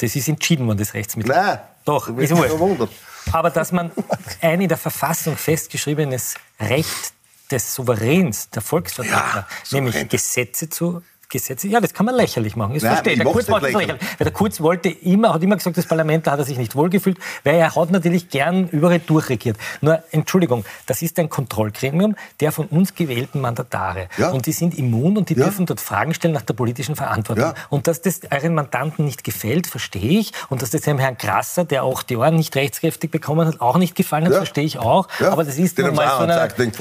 [0.00, 1.34] Das ist entschieden worden, das Rechtsmittel.
[1.34, 2.90] Nein, Doch, ist verwundert.
[3.32, 3.90] Aber dass man
[4.42, 7.14] ein in der Verfassung festgeschriebenes Recht
[7.50, 12.70] des Souveräns, der Volksvertreter, Ja, nämlich Gesetze zu Gesetze, ja, das kann man lächerlich machen.
[12.72, 14.00] Nein, verstehe Der Kurz macht das lächerlich.
[14.16, 16.74] Weil der Kurz wollte immer, hat immer gesagt, das Parlament, da hat er sich nicht
[16.74, 19.58] wohlgefühlt, weil er hat natürlich gern überall durchregiert.
[19.82, 24.08] Nur, Entschuldigung, das ist ein Kontrollgremium der von uns gewählten Mandatare.
[24.16, 24.30] Ja.
[24.30, 25.44] Und die sind immun und die Ja.
[25.44, 27.44] dürfen dort Fragen stellen nach der politischen Verantwortung.
[27.44, 27.54] Ja.
[27.68, 30.32] Und dass das euren Mandanten nicht gefällt, verstehe ich.
[30.48, 33.76] Und dass das dem Herrn Grasser, der auch die Ohren nicht rechtskräftig bekommen hat, auch
[33.76, 35.08] nicht gefallen hat, verstehe ich auch.
[35.20, 36.40] Aber das ist nun mal so eine,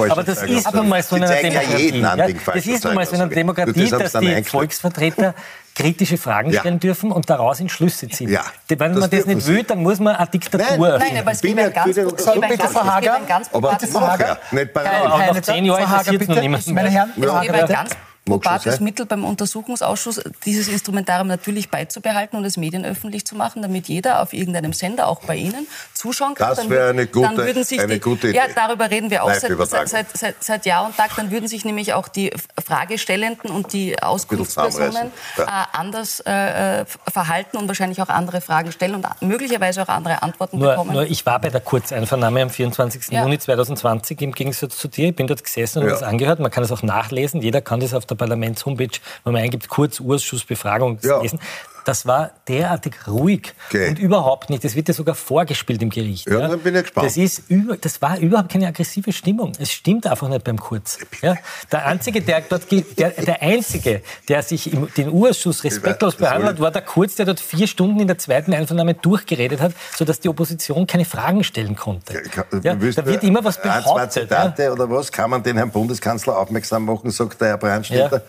[0.10, 2.02] aber das ist nun mal so eine Demokratie.
[2.46, 3.28] Das ist nun mal so eine.
[3.28, 5.34] Demokratie, dass die Volksvertreter
[5.76, 6.62] kritische Fragen Ja.
[6.62, 8.30] stellen dürfen und daraus in Schlüsse ziehen.
[8.32, 8.42] Ja.
[8.68, 11.00] Wenn Das man das nicht will, dann muss man eine Diktatur Nein.
[11.00, 11.98] Nein, aber es Bin gibt ein ja ganz,
[12.28, 13.16] ein bitte, ganz, Frau Hager.
[13.16, 14.40] ein ganz Aber probates Frau Hager.
[14.52, 16.74] nicht nach Heine, zehn Jahren Frau Hager, bitte.
[16.74, 17.28] Meine Herren, Ja.
[17.28, 17.78] Frau Hager, bitte.
[18.28, 18.84] Probates sein.
[18.84, 24.34] Mittel beim Untersuchungsausschuss, dieses Instrumentarium natürlich beizubehalten und es medienöffentlich zu machen, damit jeder auf
[24.34, 26.56] irgendeinem Sender, auch bei Ihnen, zuschauen kann.
[26.56, 28.54] Das wäre eine gute- dann würden sich eine die, gute Ja, Idee.
[28.56, 29.52] darüber reden wir auch seit,
[29.90, 31.16] seit, seit, seit, Jahr und Tag.
[31.16, 32.32] Dann würden sich nämlich auch die
[32.64, 35.12] Fragestellenden und die Auskunftspersonen.
[35.38, 35.44] Ja.
[35.44, 40.58] äh, anders äh, verhalten und wahrscheinlich auch andere Fragen stellen und möglicherweise auch andere Antworten
[40.60, 40.94] Nur, bekommen.
[40.94, 43.12] nur ich war bei der Kurzeinvernahme am 24.
[43.12, 43.24] Ja.
[43.24, 45.10] Juni 2020 im Gegensatz zu dir.
[45.10, 45.92] Ich bin dort gesessen und Ja.
[45.92, 46.40] habe das angehört.
[46.40, 47.42] Man kann es auch nachlesen.
[47.42, 51.22] Jeder kann das auf der Parlaments-Homepage, wenn man eingibt, Kurzausschussbefragung Ja.
[51.22, 51.40] lesen.
[51.88, 53.88] Das war derartig ruhig Okay.
[53.90, 54.62] und überhaupt nicht.
[54.66, 56.30] Das wird ja sogar vorgespielt im Gericht.
[56.30, 57.08] Ja, dann bin ich gespannt.
[57.08, 59.54] Das, ist über, das war überhaupt keine aggressive Stimmung.
[59.58, 61.00] Es stimmt einfach nicht beim Kurz.
[61.22, 61.36] Ja?
[61.72, 66.60] Der einzige, der dort, der, der einzige, der sich im, den Urschuss respektlos behandelt hat,
[66.60, 70.28] war der Kurz, der dort vier Stunden in der zweiten Einvernahme durchgeredet hat, sodass die
[70.28, 72.22] Opposition keine Fragen stellen konnte.
[72.64, 74.30] Ja, Wüsste, da wird immer was Ein, zwei behauptet.
[74.30, 74.44] Ja.
[74.44, 75.10] Zitate oder was?
[75.10, 78.18] Kann man den Herrn Bundeskanzler aufmerksam machen, sagt der Herr Brandstätter.
[78.18, 78.24] Ja.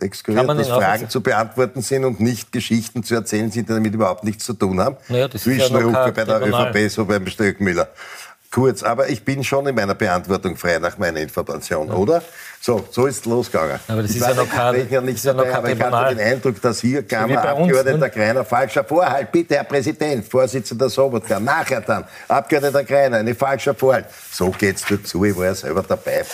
[0.00, 4.24] Exkuriert, dass Fragen zu beantworten sind und nicht Geschichten zu erzählen sind, die damit überhaupt
[4.24, 4.96] nichts zu tun haben.
[5.08, 6.76] Naja, das ja Zwischenrufe kein bei der Tribunal.
[6.76, 7.88] ÖVP, so beim Stöckmüller.
[8.50, 12.22] Kurz, aber ich bin schon in meiner Beantwortung frei nach meiner Information, oder?
[12.66, 13.78] So, so ist es losgegangen.
[13.88, 15.68] Aber das ich ist ja noch kein- ja nicht ist ja noch dabei, kein aber
[15.68, 16.14] ich hatte Tribunal.
[16.14, 18.08] den Eindruck, dass hier Kammerabgeordneter ne?
[18.10, 19.30] Greiner falscher Vorhalt.
[19.30, 24.06] Bitte, Herr Präsident, Vorsitzender Sobotka, nachher dann, Abgeordneter Greiner, eine falscher Vorhalt.
[24.32, 26.24] So geht's dazu, ich war ja selber dabei.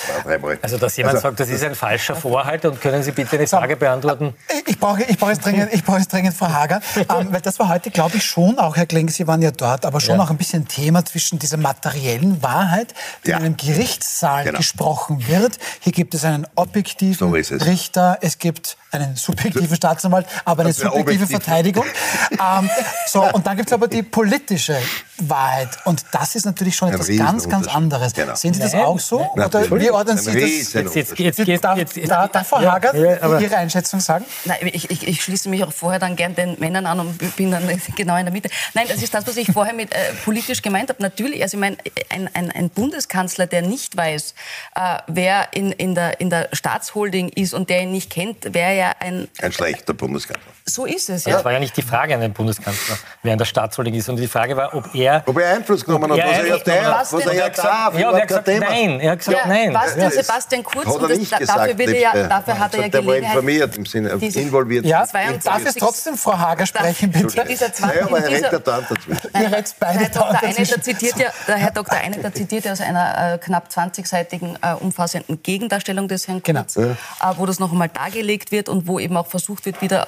[0.62, 3.49] Also, dass jemand Also, sagt, das ist ein falscher Vorhalt und können Sie bitte eine
[3.49, 4.33] Frage beantworten?
[4.66, 7.59] Ich brauche, ich brauche es dringend, ich brauche es dringend, Frau Hager, ähm, weil das
[7.59, 10.23] war heute, glaube ich, schon auch, Herr Kling, Sie waren ja dort, aber schon Ja.
[10.23, 12.95] auch ein bisschen Thema zwischen dieser materiellen Wahrheit,
[13.27, 13.38] die Ja.
[13.38, 14.59] in einem Gerichtssaal Genau.
[14.59, 15.59] gesprochen wird.
[15.81, 17.66] Hier gibt es einen objektiven So es.
[17.66, 21.31] Richter, es gibt einen subjektiven Staatsanwalt, aber eine subjektive objektiv.
[21.31, 21.85] Verteidigung.
[22.33, 22.70] ähm,
[23.07, 24.79] so, und dann gibt es aber die politische
[25.18, 25.68] Wahrheit.
[25.85, 28.14] Und das ist natürlich schon Ein etwas ganz, ganz anderes.
[28.14, 28.35] Genau.
[28.35, 29.31] Sehen Sie das Nein, auch so?
[29.37, 30.72] nein, Oder wie ordnen Sie das?
[30.72, 34.24] Jetzt, jetzt, jetzt, jetzt, Darf, jetzt, jetzt, darf, Frau Ja, Hager ja, Ihre Einschätzung sagen?
[34.44, 37.50] Nein, ich, ich, ich schließe mich auch vorher dann gern den Männern an und bin
[37.50, 38.48] dann genau in der Mitte.
[38.74, 41.03] Nein, das ist das, was ich vorher mit äh, politisch gemeint habe.
[41.03, 41.76] Natürlich, also ich meine,
[42.09, 44.35] ein, ein, ein Bundeskanzler, der nicht weiß,
[44.74, 48.76] äh, wer in, in, der, in der Staatsholding ist und der ihn nicht kennt, wäre
[48.76, 49.29] ja ein...
[49.40, 50.53] Ein schlechter Bundeskanzler.
[50.74, 51.44] So ist es, Das ja.
[51.44, 54.28] war ja nicht die Frage an den Bundeskanzler, wer an der Staatsholding ist, sondern die
[54.28, 55.22] Frage war, ob er...
[55.26, 57.94] Ob er Einfluss genommen hat, Ja, was er ja der, was er ja gesagt hat,
[57.98, 59.00] Ja, er hat gesagt, nein.
[59.00, 59.74] Er hat gesagt, Ja, nein.
[59.74, 60.87] was denn Sebastian Kurz?
[60.87, 61.59] Hat er und das, nicht da- gesagt.
[61.78, 63.35] dafür, ja, dafür hat er ja sagt, er war Gelegenheit...
[63.35, 64.85] informiert, im Sinne involviert.
[64.87, 67.44] Ja, 22 darf es trotzdem Frau Hager sprechen, bitte?
[67.48, 69.30] Dieser Naja, aber er rennt ja dauernd dazwischen.
[69.35, 70.38] Ihr redet beide Der Herr Dr.
[70.40, 70.83] dazwischen.
[70.83, 71.98] zitiert ja, der Herr Dr.
[71.98, 76.61] Einetter zitiert ja aus einer äh, knapp 20-seitigen äh, umfassenden Gegendarstellung des Herrn Genau.
[76.61, 76.94] Kurz, äh,
[77.37, 80.04] wo das noch einmal dargelegt wird und wo eben auch versucht wird, wieder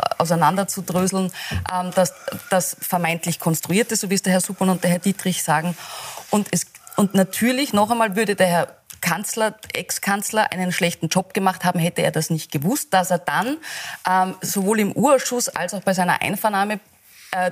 [0.52, 1.32] auseinanderzudröseln,
[1.72, 2.14] ähm, dass
[2.50, 5.76] das vermeintlich Konstruierte, so wie es der Herr Suppern und der Herr Dietrich sagen.
[6.30, 11.64] Und, es, und natürlich, noch einmal, würde der Herr Kanzler, Ex-Kanzler einen schlechten Job gemacht
[11.64, 13.56] haben, hätte er das nicht gewusst, dass er dann
[14.08, 16.78] ähm, sowohl im Urausschuss als auch bei seiner Einvernahme
[17.32, 17.50] äh,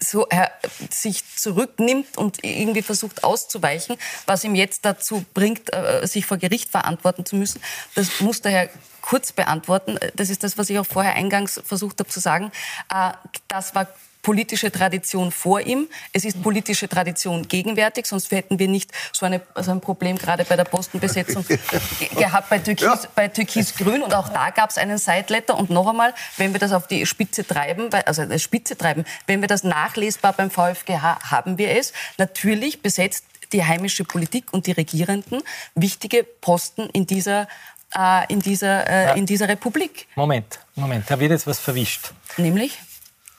[0.00, 0.50] so er
[0.90, 3.96] sich zurücknimmt und irgendwie versucht auszuweichen,
[4.26, 7.60] was ihm jetzt dazu bringt, äh, sich vor Gericht verantworten zu müssen.
[7.94, 8.68] Das muss der Herr
[9.00, 9.98] Kurz beantworten.
[10.16, 12.52] Das ist das, was ich auch vorher eingangs versucht habe zu sagen.
[12.92, 13.12] Äh,
[13.48, 13.86] Das war
[14.28, 15.88] politische Tradition vor ihm.
[16.12, 20.44] Es ist politische Tradition gegenwärtig, sonst hätten wir nicht so, eine, so ein Problem gerade
[20.44, 21.58] bei der Postenbesetzung ge-
[22.14, 23.00] gehabt bei Türkis, Ja.
[23.14, 25.56] bei Türkis-Grün und auch da gab es einen Sideletter.
[25.56, 29.40] Und noch einmal, wenn wir das auf die Spitze treiben, also die Spitze treiben, wenn
[29.40, 31.94] wir das nachlesbar beim VfGH haben wir es.
[32.18, 35.40] Natürlich besetzt die heimische Politik und die Regierenden
[35.74, 37.48] wichtige Posten in dieser,
[37.96, 40.06] äh, in dieser, äh, in dieser Republik.
[40.16, 42.10] Moment, Moment, da wird jetzt was verwischt.
[42.36, 42.78] Nämlich?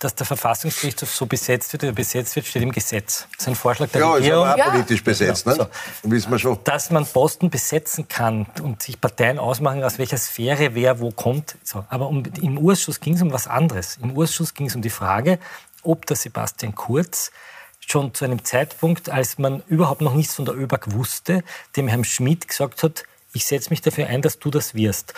[0.01, 3.27] Dass der Verfassungsgerichtshof so besetzt wird, wie er besetzt wird, steht im Gesetz.
[3.33, 4.45] Das ist ein Vorschlag der Ja, ist Regierung.
[4.45, 4.69] aber auch Ja.
[4.71, 5.69] politisch besetzt, Genau, ne?
[6.03, 6.57] Wissen wir schon.
[6.63, 11.57] dass man Posten besetzen kann und sich Parteien ausmachen, aus welcher Sphäre wer wo kommt.
[11.65, 11.83] So.
[11.89, 13.97] Aber um, im Urschuss ging es um was anderes.
[14.01, 15.37] Im Urschuss ging es um die Frage,
[15.83, 17.31] ob der Sebastian Kurz
[17.85, 21.43] schon zu einem Zeitpunkt, als man überhaupt noch nichts von der ÖBAG wusste,
[21.75, 25.13] dem Herrn Schmidt gesagt hat, ich setze mich dafür ein, dass du das wirst.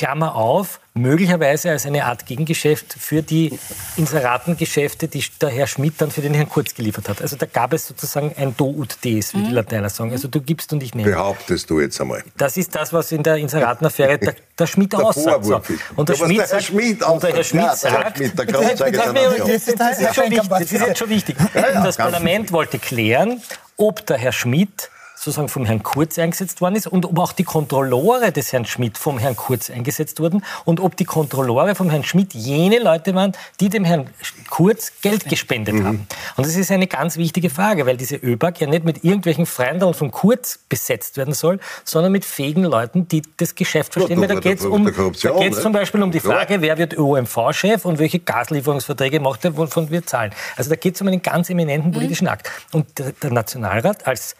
[0.00, 3.58] Klammer auf, möglicherweise als eine Art Gegengeschäft für die
[3.98, 7.20] Inseratengeschäfte, die der Herr Schmidt dann für den Herrn Kurz geliefert hat.
[7.20, 10.10] Also da gab es sozusagen ein Do und Des, wie die Lateiner sagen.
[10.10, 11.10] Also du gibst und ich nehme.
[11.10, 12.22] Behauptest du jetzt einmal.
[12.38, 15.44] Das ist das, was in der Inseratenaffäre der, der Schmidt Der aussagt.
[15.44, 15.60] So.
[15.96, 17.44] Und der Ja, Schmidt der Herr sagt, Schmidt und der Herr.
[17.44, 20.48] Schmidt Ja, sagt, Schmidt, der Das- ist- das ist schon wichtig.
[20.48, 21.36] Das ist jetzt schon wichtig.
[21.54, 23.42] ja, Das ganz Parlament wollte klären,
[23.76, 24.88] ob der Herr Schmidt
[25.20, 28.96] sozusagen vom Herrn Kurz eingesetzt worden ist und ob auch die Kontrolleure des Herrn Schmidt
[28.96, 33.32] vom Herrn Kurz eingesetzt wurden und ob die Kontrolleure vom Herrn Schmidt jene Leute waren,
[33.60, 34.08] die dem Herrn
[34.48, 35.84] Kurz Geld gespendet Mhm.
[35.86, 36.06] haben.
[36.36, 39.92] Und das ist eine ganz wichtige Frage, weil diese ÖBAG ja nicht mit irgendwelchen Freundeln
[39.92, 44.22] vom Kurz besetzt werden soll, sondern mit fähigen Leuten, die das Geschäft verstehen.
[44.22, 45.22] Ja, da geht es um, da geht's
[45.56, 45.62] ne?
[45.62, 46.24] zum Beispiel um die Ja.
[46.24, 50.32] Frage, wer wird OMV-Chef und welche Gaslieferungsverträge macht er, wovon wir zahlen.
[50.56, 52.50] Also da geht es um einen ganz eminenten politischen Akt.
[52.72, 54.34] Und der, der Nationalrat als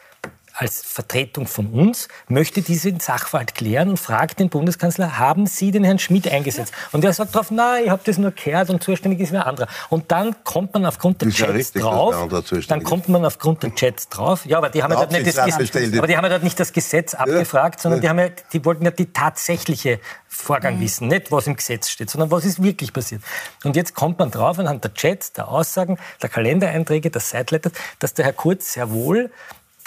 [0.54, 5.84] als Vertretung von uns möchte diesen Sachverhalt klären und fragt den Bundeskanzler, haben Sie den
[5.84, 6.72] Herrn Schmidt eingesetzt?
[6.92, 9.68] Und er sagt darauf, nein, ich habe das nur gehört und zuständig ist wer anderer.
[9.88, 12.28] Und dann kommt man aufgrund der Ist ja Chats richtig, drauf,
[12.68, 14.44] dann kommt man aufgrund der Chats drauf.
[14.46, 16.58] Ja, aber die haben ja dort nicht das, Gesetz, aber die haben ja dort nicht
[16.58, 21.32] das Gesetz abgefragt, sondern die, haben ja, die wollten ja die tatsächliche Vorgang wissen, nicht
[21.32, 23.22] was im Gesetz steht, sondern was ist wirklich passiert.
[23.64, 28.14] Und jetzt kommt man drauf anhand der Chats, der Aussagen, der Kalendereinträge, der Sideletters, dass
[28.14, 29.30] der Herr Kurz sehr wohl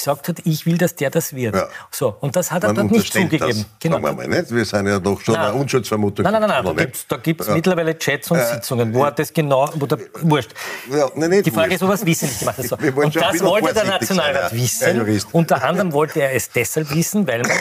[0.03, 1.55] gesagt hat, ich will, dass der das wird.
[1.55, 1.67] Ja.
[1.91, 3.65] So, und das hat er Man dort nicht zugegeben.
[3.79, 3.97] Genau.
[3.99, 4.51] Das, sagen wir mal nicht.
[4.51, 6.23] Wir sind ja doch schon eine Unschuldsvermutung.
[6.23, 6.75] Nein, nein, nein, nein.
[6.75, 7.53] da da gibt's Ja.
[7.53, 10.51] mittlerweile Chats und Sitzungen, wo er das genau, wo der, wurscht.
[10.91, 11.75] Ja, nein, Die Frage wurscht.
[11.75, 12.65] ist, ob er es wissentlich gemacht hat.
[12.67, 12.75] So.
[12.95, 14.57] Und das wollte der sein, Nationalrat ja.
[14.57, 15.25] wissen.
[15.31, 17.51] Unter anderem wollte er es deshalb wissen, weil man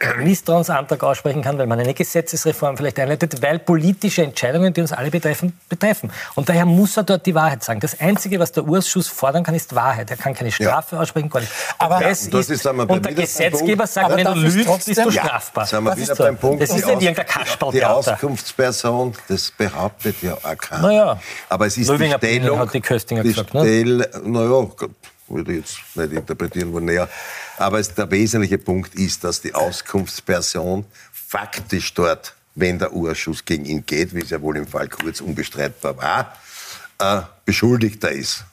[0.00, 4.80] dann einen Misstrauensantrag aussprechen kann, weil man eine Gesetzesreform vielleicht einleitet, weil politische Entscheidungen, die
[4.80, 6.10] uns alle betreffen, betreffen.
[6.34, 7.80] Und daher muss er dort die Wahrheit sagen.
[7.80, 10.10] Das Einzige, was der Urschuss fordern kann, ist Wahrheit.
[10.10, 11.52] Er kann keine Strafe aussprechen, gar nicht.
[11.80, 13.92] Aber- das Und das ist, ist, wir, und der das Gesetzgeber Punkt.
[13.92, 15.24] sagt, wenn du es lügst, bist du Ja.
[15.24, 15.66] strafbar.
[15.66, 16.22] Sind wir Was wieder so?
[16.24, 16.62] beim Punkt.
[16.62, 17.96] Das ist die nicht irgendein Die Kasperltheater.
[17.96, 20.82] Auskunftsperson, das behauptet ja auch keiner.
[20.82, 21.20] Naja.
[21.48, 22.58] Aber es ist Löwinger die Stellung...
[22.58, 24.08] hat die Köstinger die gesagt, ne?
[24.24, 24.66] Naja,
[25.28, 27.08] würde ich jetzt nicht interpretieren, wo näher.
[27.56, 33.64] Aber es, der wesentliche Punkt ist, dass die Auskunftsperson faktisch dort, wenn der Urschuss gegen
[33.64, 36.32] ihn geht, wie es ja wohl im Fall Kurz unbestreitbar war,
[36.98, 38.44] äh, Beschuldigter ist.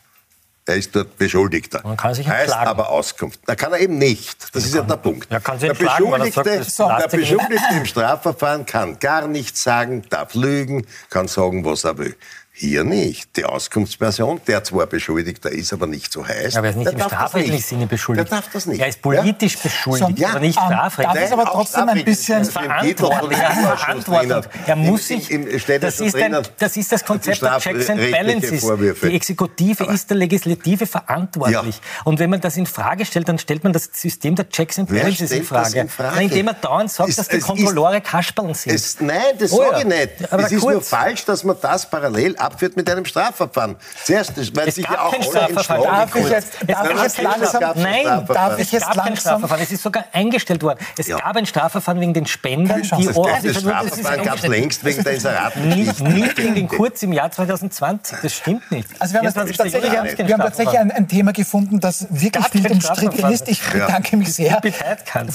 [0.67, 1.79] Er ist dort Beschuldigter.
[1.81, 2.67] Man kann sich heißt entschlagen.
[2.67, 3.39] aber Auskunft.
[3.45, 4.53] Da kann er eben nicht.
[4.53, 5.31] Das ist ja der Punkt.
[5.31, 9.27] Er kann sich der weil er sagt, Beschuldigte, das der Beschuldigte im Strafverfahren kann gar
[9.27, 12.17] nichts sagen, darf lügen, kann sagen, was er will.
[12.59, 13.37] Hier nicht.
[13.37, 16.57] Die Auskunftsperson, der zwar Beschuldigter ist, aber nicht so heißt.
[16.57, 17.67] Aber er ist nicht der im strafrechtlichen nicht.
[17.67, 18.31] Sinne beschuldigt.
[18.31, 18.79] Der darf das nicht.
[18.81, 19.59] Er ist politisch Ja?
[19.61, 21.19] beschuldigt, ja, aber nicht strafrechtlich.
[21.19, 23.37] darf es aber trotzdem ein bisschen ist verantwortlich.
[23.37, 24.43] dem Er Verantwortung.
[24.65, 28.11] Er muss sich, im- im- das, ist ein, das ist das Konzept der Checks and
[28.11, 28.61] Balances.
[28.61, 29.09] Vorwürfe.
[29.09, 31.75] Die Exekutive ist der Legislative verantwortlich.
[31.75, 32.01] Ja.
[32.05, 34.89] Und wenn man das in Frage stellt, dann stellt man das System der Checks and
[34.89, 35.79] Balances in Frage.
[35.79, 36.15] in Frage?
[36.15, 38.73] Na, Indem man dauernd sagt, Es- dass die ist- Kontrolleure Kasperln sind.
[38.73, 39.77] Es, nein, das Oh sage ja.
[39.79, 40.33] ich nicht.
[40.33, 43.75] Aber es ist nur falsch, dass man das parallel abführt mit einem Strafverfahren.
[44.03, 45.83] Zuerst, weil Es sich ja auch alle Strafverfahren.
[45.83, 47.63] entschlagen Darf ich jetzt- Es darf ich jetzt langsam-.
[47.75, 49.63] Nein, darf ich es jetzt gab kein langsam- Strafverfahren.
[49.63, 50.79] Es ist sogar eingestellt worden.
[50.97, 51.17] Es Ja.
[51.17, 55.03] gab ein Strafverfahren wegen den Spendern, die Das, Oh, das, Strafverfahren gab es längst wegen
[55.03, 56.03] der Nicht, Inseratengeschichte.
[56.03, 58.17] nicht gegen den Kurz im Jahr 2020.
[58.21, 58.87] Das stimmt nicht.
[58.99, 59.57] Also wir haben, jetzt 24.
[59.81, 63.47] tatsächlich, wir haben tatsächlich ein, ein Thema gefunden, das wirklich viel umstritten ist.
[63.47, 64.59] Ich bedanke mich sehr.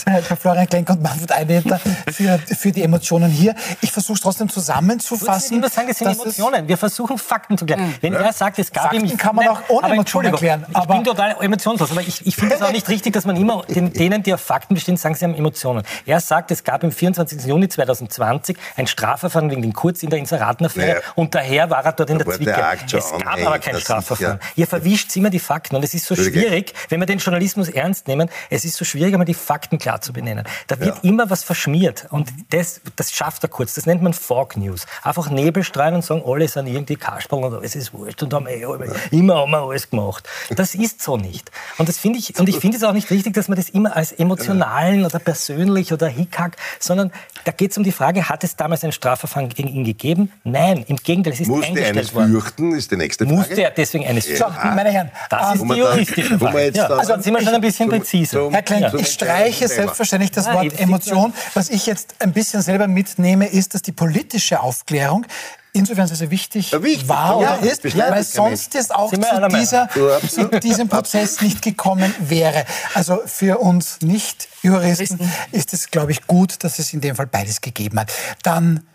[0.06, 3.54] Herr Florian Klenk und Manfred Eineter für, für die Emotionen hier.
[3.80, 5.58] Ich versuche es trotzdem zusammenzufassen.
[5.58, 6.68] immer sagen, das sind es- Emotionen.
[6.68, 7.94] Wir versuchen Fakten zu klären.
[8.00, 9.16] Wenn er sagt, es gab Fakten ihm...
[9.16, 12.36] kann man Nein, auch ohne Emotionen Entschuldigung, klären, Ich bin total emotionslos, aber ich, ich
[12.36, 15.14] finde es auch nicht richtig, dass man immer den, denen, die auf Fakten bestehen, sagen,
[15.14, 15.82] sie haben Emotionen.
[16.06, 17.44] Er sagt, es gab am 24.
[17.44, 21.00] Juni 2020 ein Strafverfahren wegen den Kurz in der Inseratenaffäre Naja.
[21.14, 22.50] und daher war er dort in der Zwicke.
[22.96, 24.38] Es gab aber kein Strafverfahren.
[24.40, 27.68] ja- Ihr verwischt immer die Fakten und es ist so schwierig, wenn wir den Journalismus
[27.68, 30.44] ernst nehmen, es ist so schwierig, einmal die Fakten klar zu benennen.
[30.66, 33.74] Da wird immer was verschmiert und das, das schafft er kurz.
[33.74, 34.86] Das nennt man Fog News.
[35.02, 38.46] Einfach Nebel streuen und sagen, alle sind irgendwie Kasperl und alles ist wurscht und haben
[38.46, 38.64] eh,
[39.10, 40.28] immer haben wir alles gemacht.
[40.56, 41.50] Das ist so nicht.
[41.78, 43.96] Und das finde ich, und ich finde es auch nicht richtig, dass man das immer
[43.96, 47.10] als emotionalen oder persönlich oder Hickhack, sondern
[47.44, 50.32] da geht es um die Frage, hat es damals ein Strafverfahren gegen ihn gegeben?
[50.44, 52.30] Nein, im Gegenteil, es ist Musste eines eingestellt worden.
[52.32, 53.36] fürchten, ist die nächste Frage.
[53.36, 56.60] Musste er deswegen eines So, meine Herren, Das ist die juristische Frage.
[56.60, 58.38] jetzt Ja, dann- also sind wir schon ein bisschen Zum- präziser.
[58.38, 58.94] zum- Herr Ja.
[58.94, 59.74] ich streiche Thema.
[59.74, 61.32] selbstverständlich das Wort Emotion.
[61.54, 65.26] Was ich jetzt ein bisschen selber mitnehme, ist, dass die politische Aufklärung
[65.72, 67.08] insofern sehr, sehr wichtig, wichtig.
[67.08, 69.88] war Ja, oder ist, weil sonst es auch zu, dieser,
[70.28, 72.64] zu diesem Prozess nicht gekommen wäre.
[72.94, 77.60] Also für uns Nicht-Juristen ist es, glaube ich, gut, dass es in dem Fall beides
[77.60, 78.12] gegeben hat.
[78.42, 78.86] Dann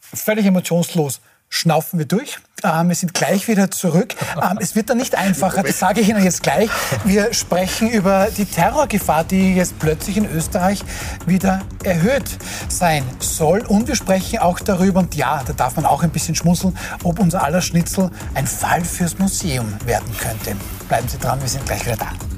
[0.00, 2.38] völlig emotionslos schnaufen wir durch.
[2.64, 4.14] Ähm, wir sind gleich wieder zurück.
[4.42, 6.70] Ähm, es wird dann nicht einfacher, das sage ich Ihnen jetzt gleich.
[7.04, 10.82] Wir sprechen über die Terrorgefahr, die jetzt plötzlich in Österreich
[11.26, 12.24] wieder erhöht
[12.68, 13.60] sein soll.
[13.66, 17.18] Und wir sprechen auch darüber, und ja, da darf man auch ein bisschen schmunzeln, ob
[17.18, 20.56] unser aller Schnitzel ein Fall fürs Museum werden könnte.
[20.88, 22.35] Bleiben Sie dran, wir sind gleich wieder da.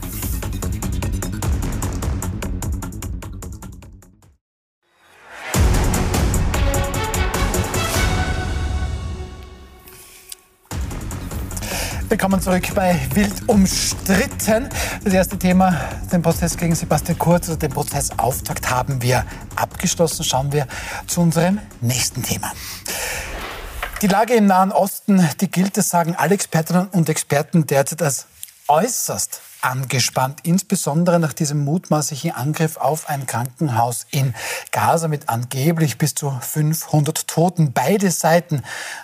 [12.10, 14.70] Willkommen zurück bei Wild umstritten.
[15.04, 15.78] Das erste Thema,
[16.10, 20.24] den Prozess gegen Sebastian Kurz, also den Prozessauftakt haben wir abgeschlossen.
[20.24, 20.66] Schauen wir
[21.06, 22.50] zu unserem nächsten Thema.
[24.00, 28.24] Die Lage im Nahen Osten, die gilt, das sagen alle Expertinnen und Experten derzeit als
[28.68, 34.34] äußerst angespannt, insbesondere nach diesem mutmaßlichen Angriff auf ein Krankenhaus in
[34.70, 37.72] Gaza mit angeblich bis zu 500 Toten.
[37.72, 38.62] Beide Seiten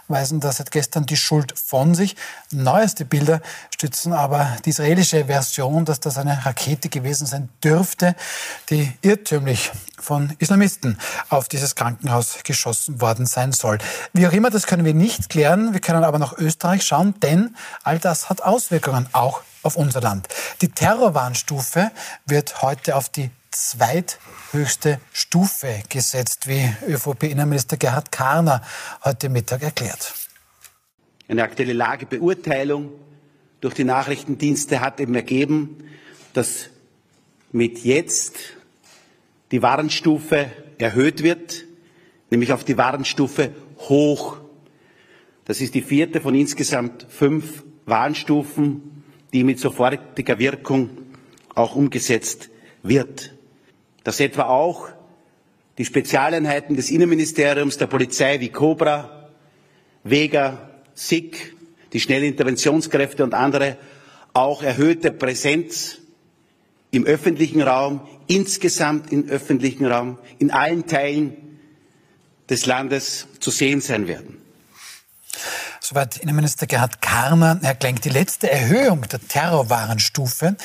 [0.08, 2.16] weisen da seit gestern die Schuld von sich.
[2.50, 3.40] Neueste Bilder
[3.72, 8.14] stützen aber die israelische Version, dass das eine Rakete gewesen sein dürfte,
[8.70, 9.72] die irrtümlich
[10.04, 10.98] von Islamisten
[11.30, 13.78] auf dieses Krankenhaus geschossen worden sein soll.
[14.12, 15.72] Wie auch immer, das können wir nicht klären.
[15.72, 20.28] Wir können aber nach Österreich schauen, denn all das hat Auswirkungen auch auf unser Land.
[20.60, 21.90] Die Terrorwarnstufe
[22.26, 28.62] wird heute auf die zweithöchste Stufe gesetzt, wie ÖVP-Innenminister Gerhard Karner
[29.04, 30.14] heute Mittag erklärt.
[31.28, 32.90] Eine aktuelle Lagebeurteilung
[33.60, 35.88] durch die Nachrichtendienste hat eben ergeben,
[36.34, 36.68] dass
[37.50, 38.34] mit jetzt
[39.54, 41.64] die Warnstufe erhöht wird,
[42.28, 43.52] nämlich auf die Warnstufe
[43.88, 44.38] hoch.
[45.44, 50.90] Das ist die vierte von insgesamt fünf Warnstufen, die mit sofortiger Wirkung
[51.54, 52.50] auch umgesetzt
[52.82, 53.32] wird.
[54.02, 54.88] Dass etwa auch
[55.78, 59.30] die Spezialeinheiten des Innenministeriums, der Polizei wie Cobra,
[60.02, 61.54] Vega, SIG,
[61.92, 63.76] die Schnellinterventionskräfte und andere
[64.32, 66.00] auch erhöhte Präsenz
[66.94, 71.36] im öffentlichen Raum, insgesamt im öffentlichen Raum, in allen Teilen
[72.48, 74.38] des Landes zu sehen sein werden.
[75.80, 77.58] Soweit Innenminister Gerhard Karner.
[77.62, 80.56] Herr Klenk, die letzte Erhöhung der Terrorwarnstufe,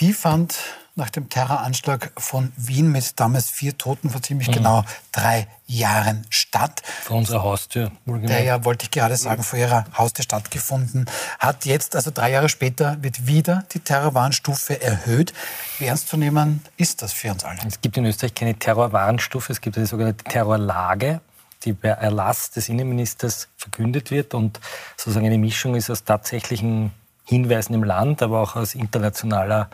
[0.00, 0.56] die fand
[0.96, 6.82] nach dem Terroranschlag von Wien mit damals vier Toten vor ziemlich genau drei Jahren statt.
[7.02, 7.90] Vor unserer Haustür.
[8.06, 11.06] Der ja, wollte ich gerade sagen, vor ihrer Haustür stattgefunden
[11.38, 11.64] hat.
[11.64, 15.32] Jetzt, also drei Jahre später, wird wieder die Terrorwarnstufe erhöht.
[15.78, 17.58] Wie ernst zu nehmen ist das für uns alle?
[17.66, 21.20] Es gibt in Österreich keine Terrorwarnstufe, es gibt eine sogenannte Terrorlage.
[21.64, 24.60] die per Erlass des Innenministers verkündet wird und
[24.96, 26.92] sozusagen eine Mischung ist aus tatsächlichen
[27.24, 29.70] Hinweisen im Land, aber auch aus internationaler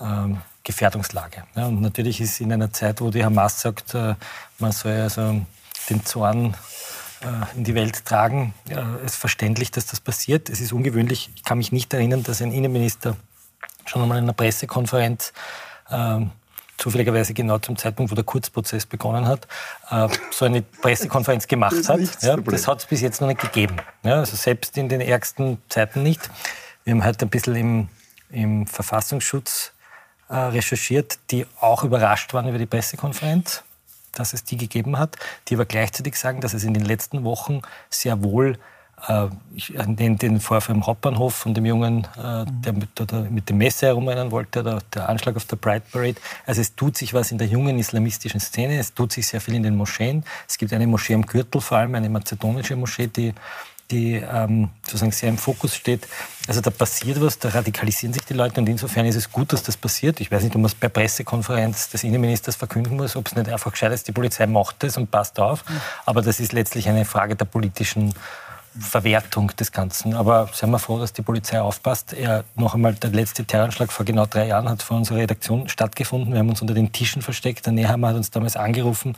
[0.00, 1.44] ähm, Gefährdungslage.
[1.54, 4.14] Ja, und natürlich ist in einer Zeit, wo die Hamas sagt, äh,
[4.58, 5.40] man soll also
[5.88, 6.54] den Zorn
[7.22, 8.54] äh, in die Welt tragen,
[9.04, 10.48] es verständlich, dass das passiert.
[10.48, 11.30] Es ist ungewöhnlich.
[11.34, 13.16] Ich kann mich nicht erinnern, dass ein Innenminister
[13.86, 15.32] schon einmal in einer Pressekonferenz
[15.90, 16.20] äh,
[16.76, 19.46] zufälligerweise genau zum Zeitpunkt, wo der Kurzprozess begonnen hat,
[19.90, 22.00] äh, so eine Pressekonferenz gemacht hat.
[22.22, 23.76] Ja, das hat es bis jetzt noch nicht gegeben.
[24.02, 26.30] Ja, also selbst in den ärgsten Zeiten nicht.
[26.84, 27.88] Wir haben heute ein bisschen im,
[28.30, 29.72] im Verfassungsschutz
[30.30, 33.62] äh, recherchiert, die auch überrascht waren über die Pressekonferenz,
[34.12, 35.16] dass es die gegeben hat,
[35.48, 38.58] die aber gleichzeitig sagen, dass es in den letzten Wochen sehr wohl
[39.08, 43.48] äh, ich den, den Vorfall im Hauptbahnhof von dem Jungen, äh, der mit, der mit
[43.48, 46.16] dem Messer herumrennen wollte, der, der Anschlag auf der Pride Parade.
[46.46, 49.54] Also es tut sich was in der jungen islamistischen Szene, es tut sich sehr viel
[49.54, 50.24] in den Moscheen.
[50.48, 53.34] Es gibt eine Moschee am Gürtel, vor allem eine mazedonische Moschee, die
[53.90, 56.06] die ähm, sozusagen sehr im Fokus steht.
[56.48, 59.62] Also da passiert was, da radikalisieren sich die Leute und insofern ist es gut, dass
[59.62, 60.20] das passiert.
[60.20, 63.48] Ich weiß nicht, ob man es bei Pressekonferenz des Innenministers verkünden muss, ob es nicht
[63.48, 65.64] einfach gescheit ist, die Polizei macht das und passt auf.
[66.06, 68.14] Aber das ist letztlich eine Frage der politischen
[68.78, 70.14] Verwertung des Ganzen.
[70.14, 72.12] Aber seien wir froh, dass die Polizei aufpasst.
[72.12, 76.32] Er, noch einmal, der letzte Terroranschlag vor genau drei Jahren hat vor unserer Redaktion stattgefunden.
[76.32, 77.66] Wir haben uns unter den Tischen versteckt.
[77.66, 79.16] Der Nehammer hat uns damals angerufen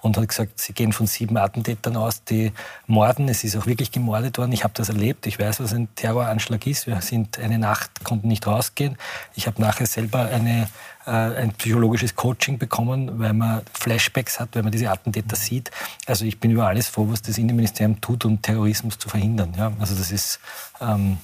[0.00, 2.52] und hat gesagt, sie gehen von sieben Attentätern aus, die
[2.86, 3.28] morden.
[3.28, 4.52] Es ist auch wirklich gemordet worden.
[4.52, 5.26] Ich habe das erlebt.
[5.26, 6.86] Ich weiß, was ein Terroranschlag ist.
[6.86, 8.96] Wir sind eine Nacht, konnten nicht rausgehen.
[9.34, 10.68] Ich habe nachher selber eine,
[11.06, 15.70] äh, ein psychologisches Coaching bekommen, weil man Flashbacks hat, weil man diese Attentäter sieht.
[16.06, 19.52] Also ich bin über alles froh, was das Innenministerium tut, um Terrorismus zu verhindern.
[19.56, 20.38] Ja, also das ist
[20.80, 21.18] ähm,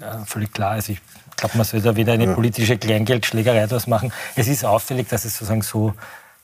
[0.00, 0.72] ja, völlig klar.
[0.72, 1.00] Also ich
[1.36, 4.12] glaube, man soll da wieder eine politische Kleingeldschlägerei draus machen.
[4.34, 5.94] Es ist auffällig, dass es sozusagen so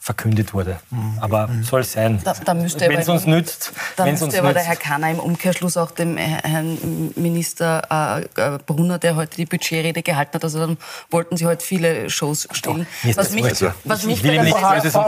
[0.04, 0.76] verkündet wurde.
[0.90, 1.16] Mhm.
[1.18, 1.64] Aber mhm.
[1.64, 2.20] soll sein.
[2.22, 3.72] Da, da wenn es uns nützt.
[3.96, 4.58] Da müsste uns aber nützt.
[4.58, 10.02] der Herr Kahner im Umkehrschluss auch dem Herrn Minister äh, Brunner, der heute die Budgetrede
[10.02, 10.76] gehalten hat, also dann
[11.10, 12.86] wollten Sie heute viele Shows stellen.
[13.14, 13.46] Was mich,
[13.84, 15.06] was mich bei der Das war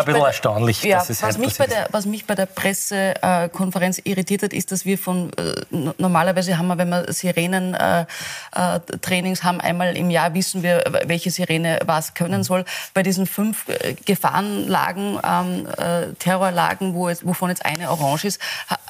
[0.00, 4.00] ein bisschen erstaunlich, ja, dass es was mich, bei der, was mich bei der Pressekonferenz
[4.02, 5.54] irritiert hat, ist, dass wir von, äh,
[5.98, 11.78] normalerweise haben wir, wenn wir Sirenen-Trainings äh, haben, einmal im Jahr wissen wir, welche Sirene
[11.86, 12.64] was können soll.
[12.92, 18.40] Bei diesen fünf äh, Gefahrenlagen, ähm, äh, Terrorlagen, wo jetzt, wovon jetzt eine orange ist,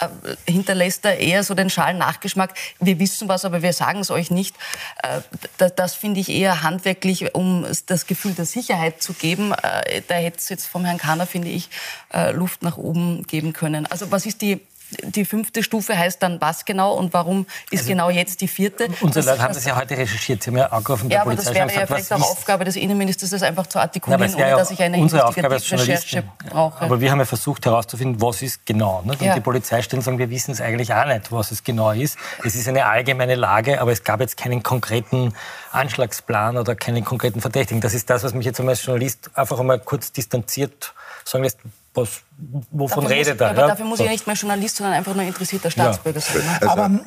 [0.00, 0.08] äh,
[0.50, 2.54] hinterlässt er eher so den schalen Nachgeschmack.
[2.80, 4.56] Wir wissen was, aber wir sagen es euch nicht.
[5.02, 5.20] Äh,
[5.58, 9.52] das, das finde ich eher handwerklich, um das Gefühl der Sicherheit zu geben.
[9.52, 11.68] Äh, da hätte es jetzt vom Herrn Kahner, finde ich,
[12.12, 13.86] äh, Luft nach oben geben können.
[13.86, 14.60] Also was ist die
[15.02, 18.88] die fünfte Stufe heißt dann was genau und warum ist also genau jetzt die vierte?
[19.00, 20.42] Unsere Leute haben das ja heute recherchiert.
[20.42, 23.30] Sie haben ja angerufen der ja, aber das wäre ja vielleicht auch Aufgabe des Innenministers,
[23.30, 26.82] das einfach zu artikulieren, ja, ohne dass ich eine unsere Aufgabe als Recherche brauche.
[26.82, 29.02] Aber wir haben ja versucht herauszufinden, was ist genau.
[29.04, 29.20] Nicht?
[29.20, 29.34] Und ja.
[29.34, 32.16] die Polizeistellen sagen, wir wissen es eigentlich auch nicht, was es genau ist.
[32.44, 35.34] Es ist eine allgemeine Lage, aber es gab jetzt keinen konkreten
[35.70, 37.80] Anschlagsplan oder keinen konkreten Verdächtigen.
[37.80, 41.58] Das ist das, was mich jetzt als Journalist einfach einmal kurz distanziert sagen lässt,
[41.94, 42.22] was,
[42.70, 43.50] wovon dafür redet er?
[43.50, 43.66] Aber ja?
[43.68, 46.40] dafür muss ich ja nicht mehr Journalist, sondern einfach nur interessierter Staatsbürger ja.
[46.40, 46.58] sein.
[46.60, 47.00] Also, aber,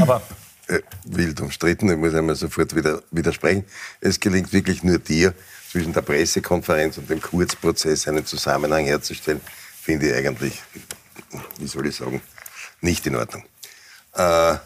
[0.00, 0.22] aber
[0.66, 3.64] äh, wild umstritten, ich muss einmal sofort wieder widersprechen.
[4.00, 5.34] Es gelingt wirklich nur dir,
[5.70, 9.40] zwischen der Pressekonferenz und dem Kurzprozess einen Zusammenhang herzustellen,
[9.82, 10.62] finde ich eigentlich,
[11.58, 12.22] wie soll ich sagen,
[12.80, 13.44] nicht in Ordnung.
[14.14, 14.56] Äh,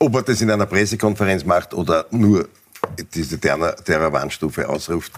[0.00, 2.48] ob er das in einer Pressekonferenz macht oder nur
[3.14, 5.12] diese Terror-Warnstufe ausruft,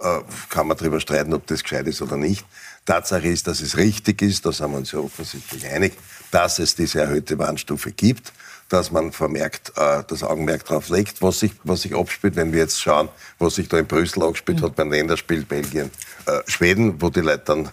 [0.00, 2.44] äh, kann man darüber streiten, ob das gescheit ist oder nicht.
[2.84, 5.92] Tatsache ist, dass es richtig ist, da sind wir uns ja offensichtlich einig,
[6.30, 8.32] dass es diese erhöhte Warnstufe gibt,
[8.68, 12.36] dass man vermerkt, äh, das Augenmerk darauf legt, was sich, was sich abspielt.
[12.36, 13.08] Wenn wir jetzt schauen,
[13.38, 14.64] was sich da in Brüssel abgespielt mhm.
[14.64, 15.90] hat beim Länderspiel Belgien,
[16.26, 17.70] äh, Schweden, wo die Leute dann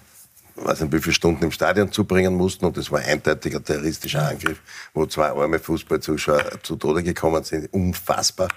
[0.57, 2.65] weiß nicht, wie viele Stunden im Stadion zubringen mussten.
[2.65, 4.59] Und das war ein eindeutiger terroristischer Angriff,
[4.93, 7.71] wo zwei arme Fußballzuschauer zu Tode gekommen sind.
[7.73, 8.47] Unfassbar.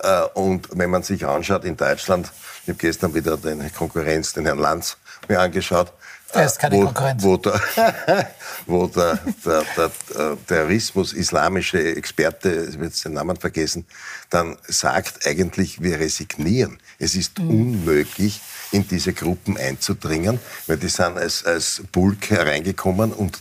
[0.00, 2.30] Äh, und wenn man sich anschaut, in Deutschland,
[2.62, 4.96] ich habe gestern wieder den Konkurrenz, den Herrn Lanz,
[5.28, 5.92] mir angeschaut.
[6.34, 7.22] Der ist keine wo, Konkurrenz.
[7.22, 7.60] Wo, der,
[8.66, 13.86] wo der, der, der, Terrorismus, islamische Experte, ich will jetzt den Namen vergessen,
[14.30, 16.78] dann sagt eigentlich, wir resignieren.
[16.98, 17.50] Es ist mhm.
[17.50, 18.40] unmöglich,
[18.72, 23.40] in diese Gruppen einzudringen, weil die sind als, als Bulk hereingekommen und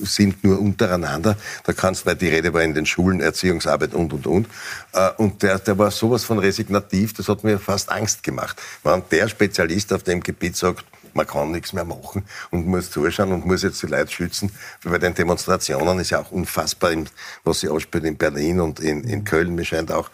[0.00, 1.36] sind nur untereinander.
[1.64, 4.48] Da kannst, weil die Rede war in den Schulen, Erziehungsarbeit und, und, und.
[4.94, 8.60] Äh, und der, der war sowas von resignativ, das hat mir fast Angst gemacht.
[8.82, 13.32] Wenn der Spezialist auf dem Gebiet sagt, man kann nichts mehr machen und muss zuschauen
[13.32, 14.52] und muss jetzt die Leute schützen.
[14.84, 16.92] Bei den Demonstrationen ist ja auch unfassbar,
[17.44, 19.54] was sie ausspielt in Berlin und in, in Köln.
[19.54, 20.10] Mir scheint auch,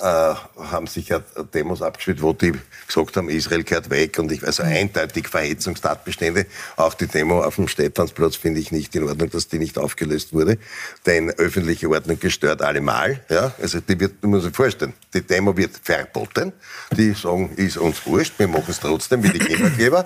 [0.00, 0.34] äh,
[0.70, 1.20] haben sich ja
[1.54, 2.52] Demos abgespielt, wo die
[2.86, 6.46] gesagt haben, Israel kehrt weg und ich, also eindeutig Verhetzungstatbestände.
[6.76, 10.32] Auch die Demo auf dem Stephansplatz finde ich nicht in Ordnung, dass die nicht aufgelöst
[10.32, 10.58] wurde.
[11.06, 13.20] Denn öffentliche Ordnung gestört allemal.
[13.28, 13.52] Ja?
[13.60, 16.52] Also die wird, man muss sich vorstellen, die Demo wird verboten.
[16.96, 20.04] Die sagen, ist uns wurscht, wir machen es trotzdem wie die Kindergeber.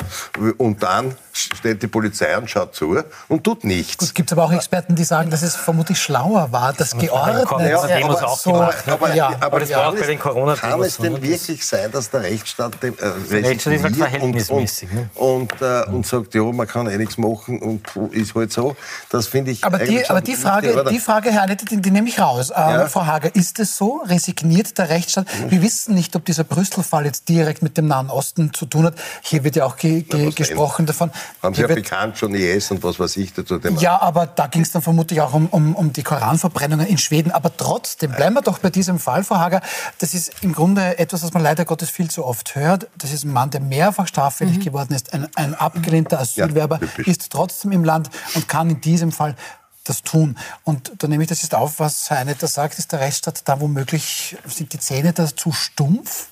[0.59, 4.05] Und dann steht die Polizei und schaut zu und tut nichts.
[4.05, 7.49] Es gibt aber auch Experten, die sagen, dass es vermutlich schlauer war, das geordnet.
[7.51, 8.93] Ja, ja, aber, so, gemacht, ne?
[8.93, 12.11] aber, ja, aber das war auch bei den corona Kann es denn wirklich sein, dass
[12.11, 16.43] der Rechtsstaat dem, äh, Rechtsstaat ist halt verhältnismäßig und, und, und, äh, und, sagt, ja,
[16.43, 18.77] man kann eh nichts machen und ist halt so.
[19.11, 19.65] Das finde ich.
[19.65, 22.53] Aber die, aber die Frage, die Frage, Herr Annette, die, die nehme ich raus.
[22.55, 24.03] Ähm, Frau Hager, ist es so?
[24.07, 25.27] Resigniert der Rechtsstaat?
[25.27, 25.51] Mhm.
[25.51, 28.95] Wir wissen nicht, ob dieser Brüssel-Fall jetzt direkt mit dem Nahen Osten zu tun hat.
[29.23, 31.11] Hier wird ja auch ge ge gesprochen davon.
[31.43, 33.61] Haben Sie ja bekannt schon IS und was weiß ich dazu.
[33.79, 37.31] Ja, aber da ging es dann vermutlich auch um, um, um die Koranverbrennungen in Schweden.
[37.31, 39.61] Aber trotzdem, bleiben wir doch bei diesem Fall, Frau Hager.
[39.99, 42.89] Das ist im Grunde etwas, was man leider Gottes viel zu oft hört.
[42.99, 44.65] Das ist ein Mann, der mehrfach straffällig mhm.
[44.65, 49.13] geworden ist, ein, ein abgelehnter Asylwerber, ja, ist trotzdem im Land und kann in diesem
[49.13, 49.37] Fall
[49.85, 50.37] das tun.
[50.65, 53.61] Und da nehme ich das jetzt auf, was Herr Einetter sagt, ist der Rechtsstaat da
[53.61, 56.29] womöglich, sind die Zähne da zu stumpf?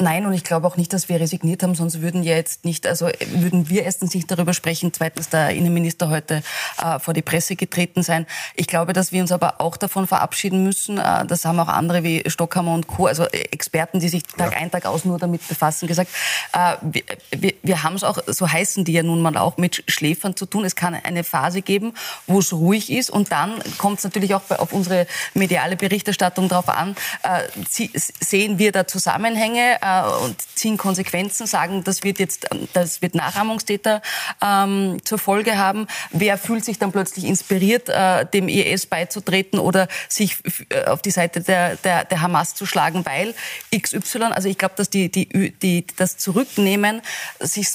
[0.00, 2.86] Nein, und ich glaube auch nicht, dass wir resigniert haben, sonst würden ja jetzt nicht,
[2.86, 6.42] also würden wir erstens nicht darüber sprechen, zweitens der Innenminister heute
[6.82, 8.26] äh, vor die Presse getreten sein.
[8.56, 12.02] Ich glaube, dass wir uns aber auch davon verabschieden müssen, äh, das haben auch andere
[12.02, 14.58] wie Stockhammer und Co., also Experten, die sich Tag ja.
[14.58, 16.10] ein, Tag aus nur damit befassen, gesagt,
[16.54, 19.84] äh, wir, wir, wir haben es auch, so heißen die ja nun mal auch, mit
[19.86, 20.64] Schläfern zu tun.
[20.64, 21.92] Es kann eine Phase geben,
[22.26, 26.70] wo es ruhig ist und dann kommt es natürlich auch auf unsere mediale Berichterstattung drauf
[26.70, 33.02] an, äh, sehen wir da Zusammenhänge, äh, und ziehen Konsequenzen, sagen, das wird jetzt, das
[33.02, 34.02] wird Nachahmungstäter
[34.42, 35.86] ähm, zur Folge haben.
[36.10, 40.38] Wer fühlt sich dann plötzlich inspiriert, äh, dem IS beizutreten oder sich
[40.70, 43.34] äh, auf die Seite der, der, der Hamas zu schlagen, weil
[43.76, 47.02] XY, also ich glaube, dass die, die, die das Zurücknehmen
[47.40, 47.68] sich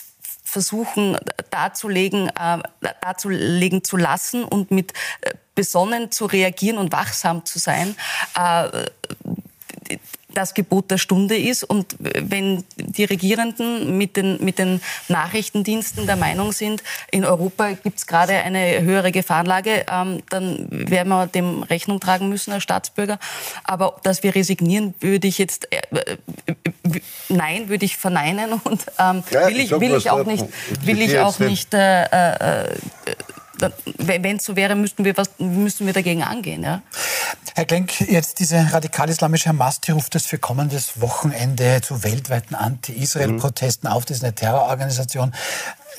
[0.43, 1.17] versuchen
[1.49, 2.59] darzulegen, äh,
[3.01, 7.95] darzulegen zu lassen und mit äh, besonnen zu reagieren und wachsam zu sein.
[8.37, 8.85] Äh,
[10.37, 11.63] das Gebot der Stunde ist.
[11.63, 17.97] Und wenn die Regierenden mit den, mit den Nachrichtendiensten der Meinung sind, in Europa gibt
[17.97, 23.19] es gerade eine höhere Gefahrenlage, ähm, dann werden wir dem Rechnung tragen müssen als Staatsbürger.
[23.63, 26.17] Aber dass wir resignieren, würde ich jetzt, äh, äh,
[27.29, 30.45] nein, würde ich verneinen und ähm, ja, will ich, will ich auch nicht,
[30.81, 32.75] will ich auch nicht äh, äh,
[33.97, 36.63] wenn es so wäre, müssten wir, was, müssten wir dagegen angehen.
[36.63, 36.81] Ja?
[37.55, 43.87] Herr Klenk, jetzt diese radikal-islamische Hamas, die ruft es für kommendes Wochenende zu weltweiten Anti-Israel-Protesten
[43.87, 44.05] auf.
[44.05, 45.33] Das ist eine Terrororganisation.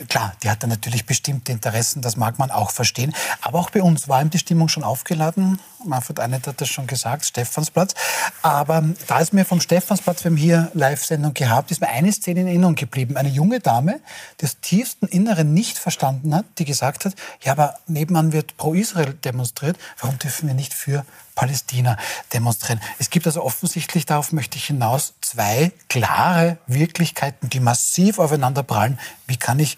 [0.08, 3.14] Klar, die hat da natürlich bestimmte Interessen, das mag man auch verstehen.
[3.40, 5.58] Aber auch bei uns war ihm die Stimmung schon aufgeladen.
[5.84, 7.94] Manfred Einet hat das schon gesagt, Stephansplatz.
[8.42, 12.40] Aber da ist mir vom Stephansplatz, wir haben hier Live-Sendung gehabt, ist mir eine Szene
[12.40, 13.16] in Erinnerung geblieben.
[13.16, 14.00] Eine junge Dame,
[14.40, 18.74] die das tiefsten Inneren nicht verstanden hat, die gesagt hat, ja, aber nebenan wird pro
[18.74, 21.04] Israel demonstriert, warum dürfen wir nicht für
[21.36, 21.96] Palästina
[22.34, 22.80] demonstrieren.
[22.98, 28.98] Es gibt also offensichtlich, darauf möchte ich hinaus, zwei klare Wirklichkeiten, die massiv aufeinander prallen.
[29.28, 29.76] Wie kann ich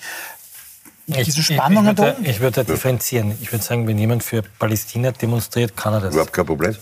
[1.06, 3.36] diese Spannungen ich, ich, würde, ich würde differenzieren.
[3.40, 6.14] Ich würde sagen, wenn jemand für Palästina demonstriert, kann er das.
[6.14, 6.76] Überhaupt kein Problem.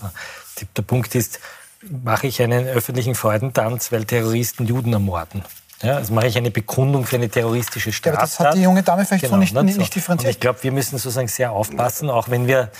[0.75, 1.39] Der Punkt ist,
[1.81, 5.43] mache ich einen öffentlichen Freudentanz, weil Terroristen Juden ermorden.
[5.81, 8.15] Ja, also mache ich eine Bekundung für eine terroristische Straftat.
[8.15, 10.27] Ja, aber das hat die junge Dame vielleicht genau, so nicht, nicht, nicht differenziert.
[10.27, 12.71] Und ich glaube, wir müssen sozusagen sehr aufpassen, auch wenn wir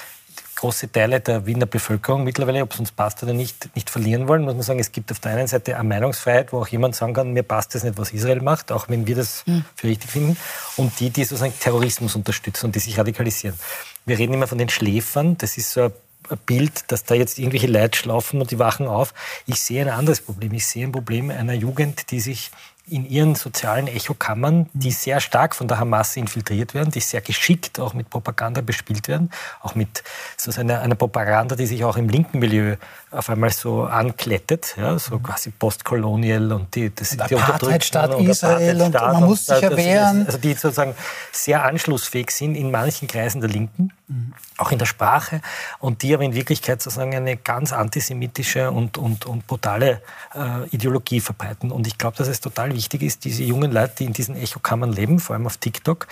[0.58, 4.43] große Teile der Wiener Bevölkerung mittlerweile, ob es uns passt oder nicht, nicht verlieren wollen,
[4.43, 7.14] muss man sagen, es gibt auf der einen Seite eine Meinungsfreiheit, wo auch jemand sagen
[7.14, 9.64] kann, mir passt das nicht, was Israel macht, auch wenn wir das mhm.
[9.76, 10.36] für richtig finden,
[10.76, 13.58] und die, die sozusagen Terrorismus unterstützen und die sich radikalisieren.
[14.05, 15.84] Wir reden immer von den Schläfern, das ist so
[16.30, 19.14] ein Bild, dass da jetzt irgendwelche Leute schlafen und die wachen auf.
[19.45, 20.53] Ich sehe ein anderes Problem.
[20.53, 22.51] Ich sehe ein Problem einer Jugend, die sich
[22.89, 27.79] in ihren sozialen Echokammern, die sehr stark von der Hamas infiltriert werden, die sehr geschickt
[27.79, 29.29] auch mit Propaganda bespielt werden,
[29.61, 30.03] auch mit
[30.38, 32.77] so einer, einer Propaganda, die sich auch im linken Milieu
[33.09, 38.81] auf einmal so anklettet, ja, so quasi postkolonial und die, das, und die Apartheidstaat Israel
[38.81, 40.25] und man muss sich ja wehren.
[40.25, 40.93] Also die sozusagen
[41.31, 44.33] sehr anschlussfähig sind in manchen Kreisen der Linken, mhm.
[44.57, 45.41] auch in der Sprache
[45.79, 50.01] und die aber in Wirklichkeit sozusagen eine ganz antisemitische und, und, und brutale
[50.35, 51.71] äh, Ideologie verbreiten.
[51.71, 54.93] Und ich glaube, dass es total wichtig ist, diese jungen Leute, die in diesen Echokammern
[54.93, 56.07] leben, vor allem auf TikTok,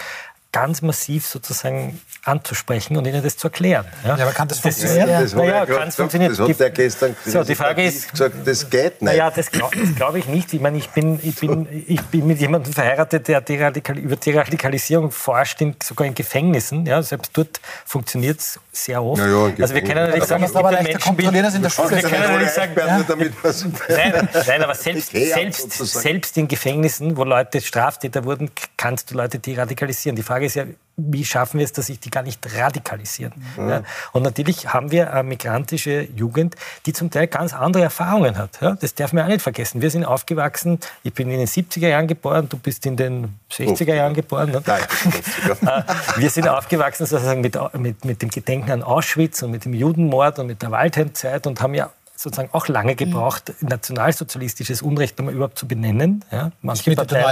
[0.55, 3.85] ganz massiv sozusagen anzusprechen und ihnen das zu erklären.
[4.05, 5.09] Ja, aber kann das funktionieren?
[5.09, 6.33] Das, das, naja, kann es funktionieren.
[6.33, 9.11] Das hat der gestern so, die Frage ist, gesagt, das geht nicht.
[9.11, 10.53] Naja, das glaube glaub ich nicht.
[10.53, 15.11] Ich meine, ich bin, ich, bin, ich bin mit jemandem verheiratet, der deradikal, über Deradikalisierung
[15.11, 16.85] forscht, in, sogar in Gefängnissen.
[16.85, 19.19] Ja, selbst dort funktioniert es sehr oft.
[19.19, 21.91] Ja, ja, also wir können nicht sagen, es gibt aber kontrollieren das in der Schule.
[21.91, 23.03] Wir können nicht sagen, ja.
[23.05, 23.33] damit
[23.89, 29.39] nein, nein, aber selbst, selbst, selbst in Gefängnissen, wo Leute Straftäter wurden, kannst du Leute
[29.39, 30.15] deradikalisieren.
[30.15, 30.65] Die Frage ist ja,
[30.97, 33.33] wie schaffen wir es, dass sich die gar nicht radikalisieren?
[33.57, 33.69] Mhm.
[33.69, 33.83] Ja.
[34.13, 38.61] Und natürlich haben wir eine migrantische Jugend, die zum Teil ganz andere Erfahrungen hat.
[38.61, 38.77] Ja.
[38.79, 39.81] Das darf man auch nicht vergessen.
[39.81, 43.93] Wir sind aufgewachsen, ich bin in den 70er Jahren geboren, du bist in den 60er
[43.93, 44.51] Jahren geboren.
[44.51, 44.63] Ne?
[44.65, 45.83] Nein, äh,
[46.21, 50.39] wir sind aufgewachsen sozusagen mit, mit, mit dem Gedenken an Auschwitz und mit dem Judenmord
[50.39, 51.91] und mit der Waldheimzeit und haben ja
[52.25, 52.97] sozusagen auch lange mhm.
[52.97, 56.25] gebraucht, nationalsozialistisches Unrecht nochmal überhaupt zu benennen.
[56.31, 57.23] Ja, manche Parteien,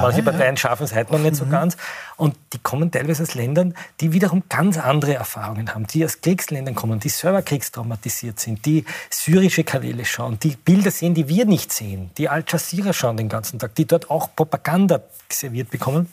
[0.00, 1.50] manche Parteien schaffen es heute noch nicht so mhm.
[1.50, 1.76] ganz.
[2.16, 6.74] Und die kommen teilweise aus Ländern, die wiederum ganz andere Erfahrungen haben, die aus Kriegsländern
[6.74, 11.72] kommen, die selber kriegstraumatisiert sind, die syrische Kanäle schauen, die Bilder sehen, die wir nicht
[11.72, 16.08] sehen, die Al Jazeera schauen den ganzen Tag, die dort auch Propaganda serviert bekommen.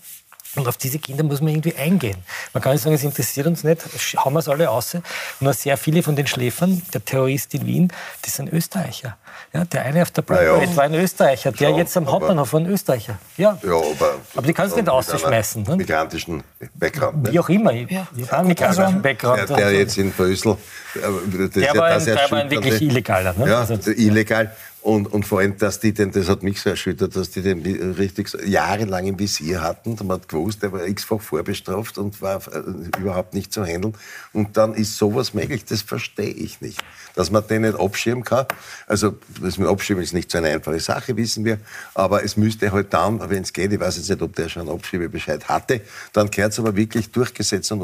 [0.56, 2.18] Und auf diese Kinder muss man irgendwie eingehen.
[2.54, 3.82] Man kann nicht sagen, es interessiert uns nicht,
[4.18, 4.96] hauen wir es alle aus.
[5.40, 9.18] Nur sehr viele von den Schläfern, der Terrorist in Wien, das sind Österreicher.
[9.52, 10.76] Ja, der eine auf der Blackboard ja.
[10.76, 13.18] war ein Österreicher, der ja, jetzt am Hauptbahnhof war ein Österreicher.
[13.38, 15.64] Ja, ja aber, aber die kannst du nicht ausschmeißen.
[15.64, 15.76] Ne?
[15.78, 16.44] Migrantischen
[16.76, 17.32] Background.
[17.32, 18.08] Wie auch immer, ja.
[18.16, 19.50] ich einen migrantischen also, Background.
[19.50, 20.52] Der, der jetzt in Brüssel,
[20.96, 23.34] äh, das der war, ein, der war ein wirklich illegaler.
[23.38, 23.50] Ne?
[23.50, 24.56] Ja, also, illegal.
[24.84, 27.62] Und, und vor allem, dass die denn, das hat mich so erschüttert, dass die den
[27.94, 29.96] richtig jahrelang im Visier hatten.
[30.06, 33.94] Man hat gewusst, der war x-fach vorbestraft und war äh, überhaupt nicht zu handeln.
[34.34, 36.84] Und dann ist sowas möglich, das verstehe ich nicht.
[37.16, 38.46] Dass man den nicht abschirmen kann.
[38.86, 41.60] Also, das mit Abschieben ist nicht so eine einfache Sache, wissen wir.
[41.94, 44.64] Aber es müsste halt dann, wenn es geht, ich weiß jetzt nicht, ob der schon
[44.64, 45.80] einen Abschiebebescheid hatte,
[46.12, 47.82] dann gehört es aber wirklich durchgesetzt und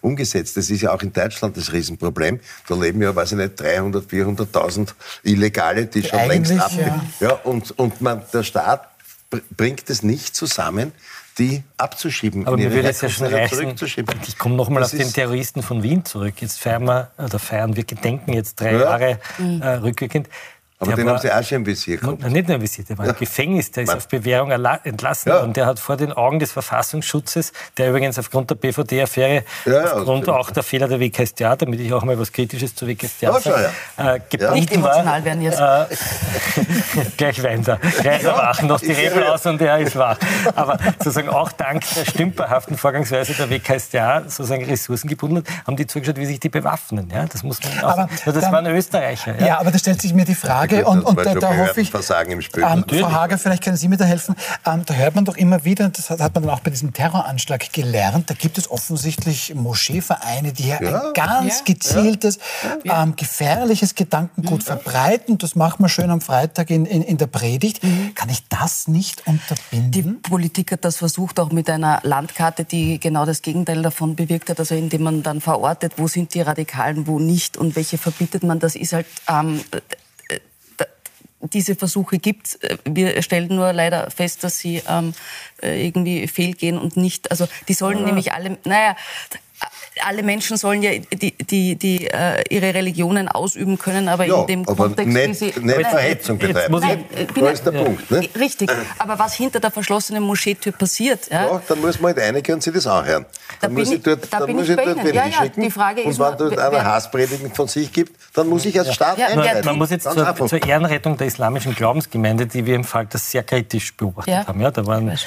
[0.00, 0.56] umgesetzt.
[0.56, 2.38] Das ist ja auch in Deutschland das Riesenproblem.
[2.68, 4.90] Da leben ja, weiß ich nicht, 300, 400.000
[5.24, 6.72] Illegale, die schon längst ab.
[6.76, 7.00] Ja.
[7.20, 8.88] ja, und, und man, der Staat
[9.56, 10.92] bringt es nicht zusammen,
[11.38, 12.46] die abzuschieben.
[12.46, 13.74] Aber mir würde es ja schon reichen.
[14.26, 16.34] Ich komme nochmal auf den Terroristen von Wien zurück.
[16.40, 18.80] Jetzt feiern wir, oder feiern wir gedenken jetzt drei ja.
[18.80, 20.28] Jahre äh, rückwirkend.
[20.78, 22.22] Aber der den war, haben Sie auch schon im Visier gehabt.
[22.28, 23.12] Nicht nur im Visier, der war ja.
[23.12, 23.96] im Gefängnis, der ist Mann.
[23.96, 25.38] auf Bewährung entlassen ja.
[25.38, 30.28] und der hat vor den Augen des Verfassungsschutzes, der übrigens aufgrund der BVD-Affäre, ja, aufgrund
[30.28, 34.20] auch der Fehler der WKStA, damit ich auch mal was Kritisches zu WKStA sage, äh,
[34.28, 35.60] gebunden Nicht emotional werden jetzt.
[35.60, 35.86] Äh,
[37.16, 40.18] gleich weint er, gleich erwachen, noch die Rebel aus und er ist wach.
[40.54, 45.86] Aber sozusagen auch dank der stümperhaften Vorgangsweise der WKStA sozusagen Ressourcen gebunden hat, haben die
[45.86, 47.08] zugeschaut, wie sich die bewaffnen.
[47.10, 49.40] Ja, das muss man auch, aber das dann, waren Österreicher.
[49.40, 49.46] Ja.
[49.46, 50.86] ja, aber da stellt sich mir die Frage, Frage.
[50.86, 52.62] Und, und da, da hoffe ich, Versagen im Spiel.
[52.62, 54.34] Ähm, Frau Hager, vielleicht können Sie mir da helfen.
[54.64, 56.92] Ähm, da hört man doch immer wieder, das hat, hat, man dann auch bei diesem
[56.92, 61.02] Terroranschlag gelernt, da gibt es offensichtlich Moscheevereine, die hier ja.
[61.02, 61.64] ein ganz ja.
[61.64, 62.38] gezieltes,
[62.84, 63.02] ja.
[63.02, 65.38] ähm, gefährliches Gedankengut verbreiten.
[65.38, 67.82] Das macht man schön am Freitag in, in, in der Predigt.
[67.82, 68.14] Mhm.
[68.14, 69.90] Kann ich das nicht unterbinden?
[69.90, 74.50] Die Politik hat das versucht, auch mit einer Landkarte, die genau das Gegenteil davon bewirkt
[74.50, 78.42] hat, also indem man dann verortet, wo sind die Radikalen, wo nicht und welche verbietet
[78.42, 78.58] man.
[78.58, 79.60] Das ist halt ähm,
[81.40, 82.58] diese Versuche gibt.
[82.84, 85.12] Wir stellen nur leider fest, dass sie ähm,
[85.62, 88.06] äh, irgendwie fehlgehen und nicht, also die sollen ja.
[88.06, 88.96] nämlich alle, naja,
[90.04, 94.46] alle Menschen sollen ja die, die, die, äh, ihre Religionen ausüben können, aber ja, in
[94.46, 95.60] dem aber Kontext, nicht, wie sie...
[95.60, 96.78] Nicht Verhetzung betreiben.
[96.80, 97.84] Nein, das ist der ja.
[97.84, 98.10] Punkt.
[98.10, 98.28] Ne?
[98.38, 101.30] Richtig, aber was hinter der verschlossenen Moscheetür passiert...
[101.30, 103.26] Ja, ja dann muss man halt einigen und sich das anhören.
[103.60, 105.62] Dann da muss ich dort, da dann muss ich dort ja, hinschicken.
[105.62, 109.18] Die Frage und wenn dort einer Hasspredigen von sich gibt, dann muss ich als Staat
[109.18, 109.64] ja, einleiten.
[109.64, 113.42] Man muss jetzt zur, zur, Ehrenrettung der islamischen Glaubensgemeinde, die wir im Fall das sehr
[113.42, 114.60] kritisch beobachtet haben.
[114.60, 115.18] Ja, da waren äh,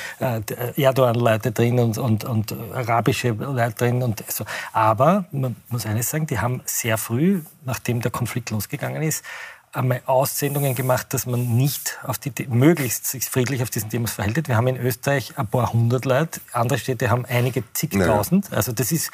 [0.75, 4.45] Erdogan-Leute drin und, und, und arabische Leute drin und so.
[4.73, 9.23] Aber man muss eines sagen, die haben sehr früh, nachdem der Konflikt losgegangen ist,
[9.71, 14.47] einmal Aussendungen gemacht, dass man nicht auf die, möglichst sich friedlich auf diesen Demos verhält.
[14.47, 18.49] Wir haben in Österreich ein paar hundert Leute, andere Städte haben einige zigtausend.
[18.49, 18.57] Ja.
[18.57, 19.11] Also das ist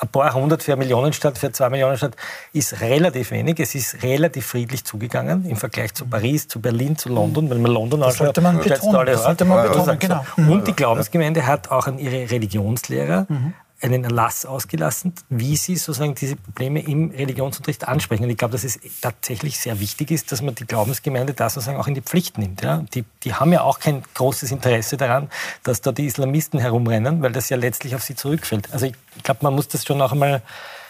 [0.00, 2.16] ein paar hundert für eine Millionenstadt, für zwei Millionenstadt
[2.52, 3.60] ist relativ wenig.
[3.60, 7.48] Es ist relativ friedlich zugegangen im Vergleich zu Paris, zu Berlin, zu London.
[7.48, 10.24] Wenn man London das anschaut, sollte man betonen, das sollte man betonen, genau.
[10.36, 13.54] Und die Glaubensgemeinde hat auch an ihre Religionslehrer mhm
[13.84, 18.24] einen Erlass ausgelassen, wie sie sozusagen diese Probleme im Religionsunterricht ansprechen.
[18.24, 21.78] Und ich glaube, dass es tatsächlich sehr wichtig ist, dass man die Glaubensgemeinde da sozusagen
[21.78, 22.62] auch in die Pflicht nimmt.
[22.62, 22.84] Ja?
[22.94, 25.30] Die, die haben ja auch kein großes Interesse daran,
[25.62, 28.72] dass da die Islamisten herumrennen, weil das ja letztlich auf sie zurückfällt.
[28.72, 30.42] Also ich glaube, man muss das schon auch einmal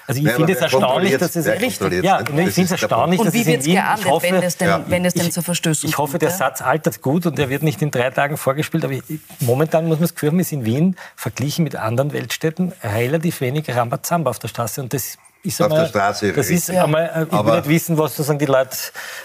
[0.06, 2.04] Also ich finde es erstaunlich, dass es richtig.
[2.04, 4.68] Ja, ich finde es erstaunlich, und dass wie wird es geahndet, hoffe, wenn es denn,
[4.68, 4.84] ja.
[4.86, 7.80] wenn es denn zu Verstößen Ich hoffe, der Satz altert gut und er wird nicht
[7.80, 8.84] in drei Tagen vorgespielt.
[8.84, 9.02] Aber ich,
[9.40, 14.30] momentan muss man Gefühl haben, ist in Wien verglichen mit anderen Weltstädten relativ wenig Rambazamba
[14.30, 16.32] auf der Straße und das ist auf einmal, der Straße.
[16.32, 16.84] Das ist ja.
[16.84, 18.76] einmal, äh, ich aber, will nicht wissen, was sozusagen die Leute.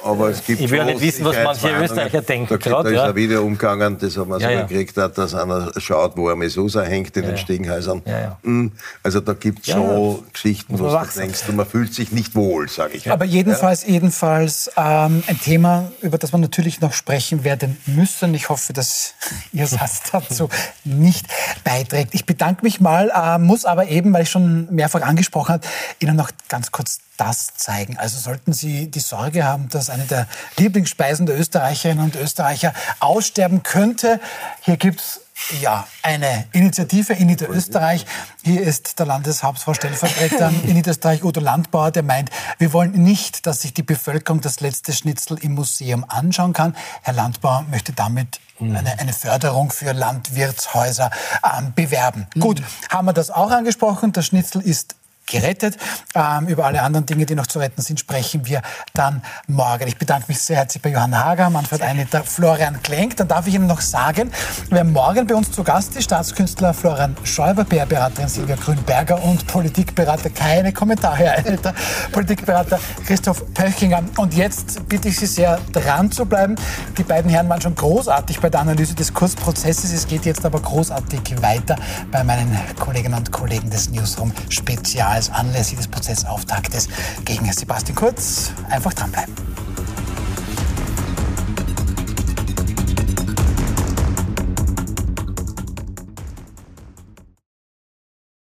[0.04, 2.48] Aber es gibt ich will nicht wissen, was manche Österreicher denken.
[2.50, 3.06] Da, grad, da ist ja.
[3.06, 6.84] ein Video umgegangen, das haben wir ja, sogar gekriegt, dass einer schaut, wo ein Mesusa
[6.84, 8.02] hängt in den Stiegenhäusern.
[8.44, 8.72] Hm,
[9.04, 12.94] also da gibt es schon Geschichten, wo du denkst, man fühlt sich nicht wohl, sage
[12.94, 13.10] ich.
[13.12, 18.34] Aber jedenfalls, jedenfalls ähm, ein Thema, über das man natürlich noch sprechen werden müssen.
[18.34, 19.14] Ich hoffe, dass
[19.54, 20.50] Ihr Satz dazu
[20.84, 21.26] nicht
[21.64, 22.14] beiträgt.
[22.14, 25.68] Ich bedanke mich mal, äh, muss aber eben, weil ich schon mehrfach angesprochen habe,
[26.10, 27.98] Ihnen noch ganz kurz das zeigen.
[27.98, 33.64] Also sollten Sie die Sorge haben, dass eine der Lieblingsspeisen der Österreicherinnen und Österreicher aussterben
[33.64, 34.20] könnte,
[34.62, 35.22] hier gibt es
[35.62, 38.06] ja, eine Initiative in Niederösterreich.
[38.44, 43.74] Hier ist der Landeshauptvorstellvertreter in Niederösterreich, Udo Landbauer, der meint, wir wollen nicht, dass sich
[43.74, 46.76] die Bevölkerung das letzte Schnitzel im Museum anschauen kann.
[47.04, 48.76] Herr Landbauer möchte damit mhm.
[48.76, 51.10] eine, eine Förderung für Landwirtshäuser
[51.58, 52.28] ähm, bewerben.
[52.36, 52.40] Mhm.
[52.40, 54.12] Gut, haben wir das auch angesprochen.
[54.12, 54.96] Das Schnitzel ist
[55.30, 55.78] gerettet.
[56.16, 58.62] Ähm, über alle anderen Dinge, die noch zu retten sind, sprechen wir
[58.94, 59.88] dann morgen.
[59.88, 63.16] Ich bedanke mich sehr herzlich bei Johann Hager, Manfred Einiter, Florian Klenk.
[63.18, 64.32] Dann darf ich Ihnen noch sagen,
[64.70, 70.30] wer morgen bei uns zu Gast ist, Staatskünstler Florian Schäuber, PR-Beraterin Silvia Grünberger und Politikberater,
[70.30, 71.74] keine Kommentare, Herr
[72.12, 74.04] Politikberater Christoph Pöchinger.
[74.18, 76.56] Und jetzt bitte ich Sie sehr, dran zu bleiben.
[76.98, 79.92] Die beiden Herren waren schon großartig bei der Analyse des Kursprozesses.
[79.92, 81.76] Es geht jetzt aber großartig weiter
[82.12, 86.88] bei meinen Kolleginnen und Kollegen des Newsroom Spezial als anlässlich des Prozessauftaktes
[87.26, 88.54] gegen Sebastian Kurz.
[88.70, 89.34] Einfach dranbleiben.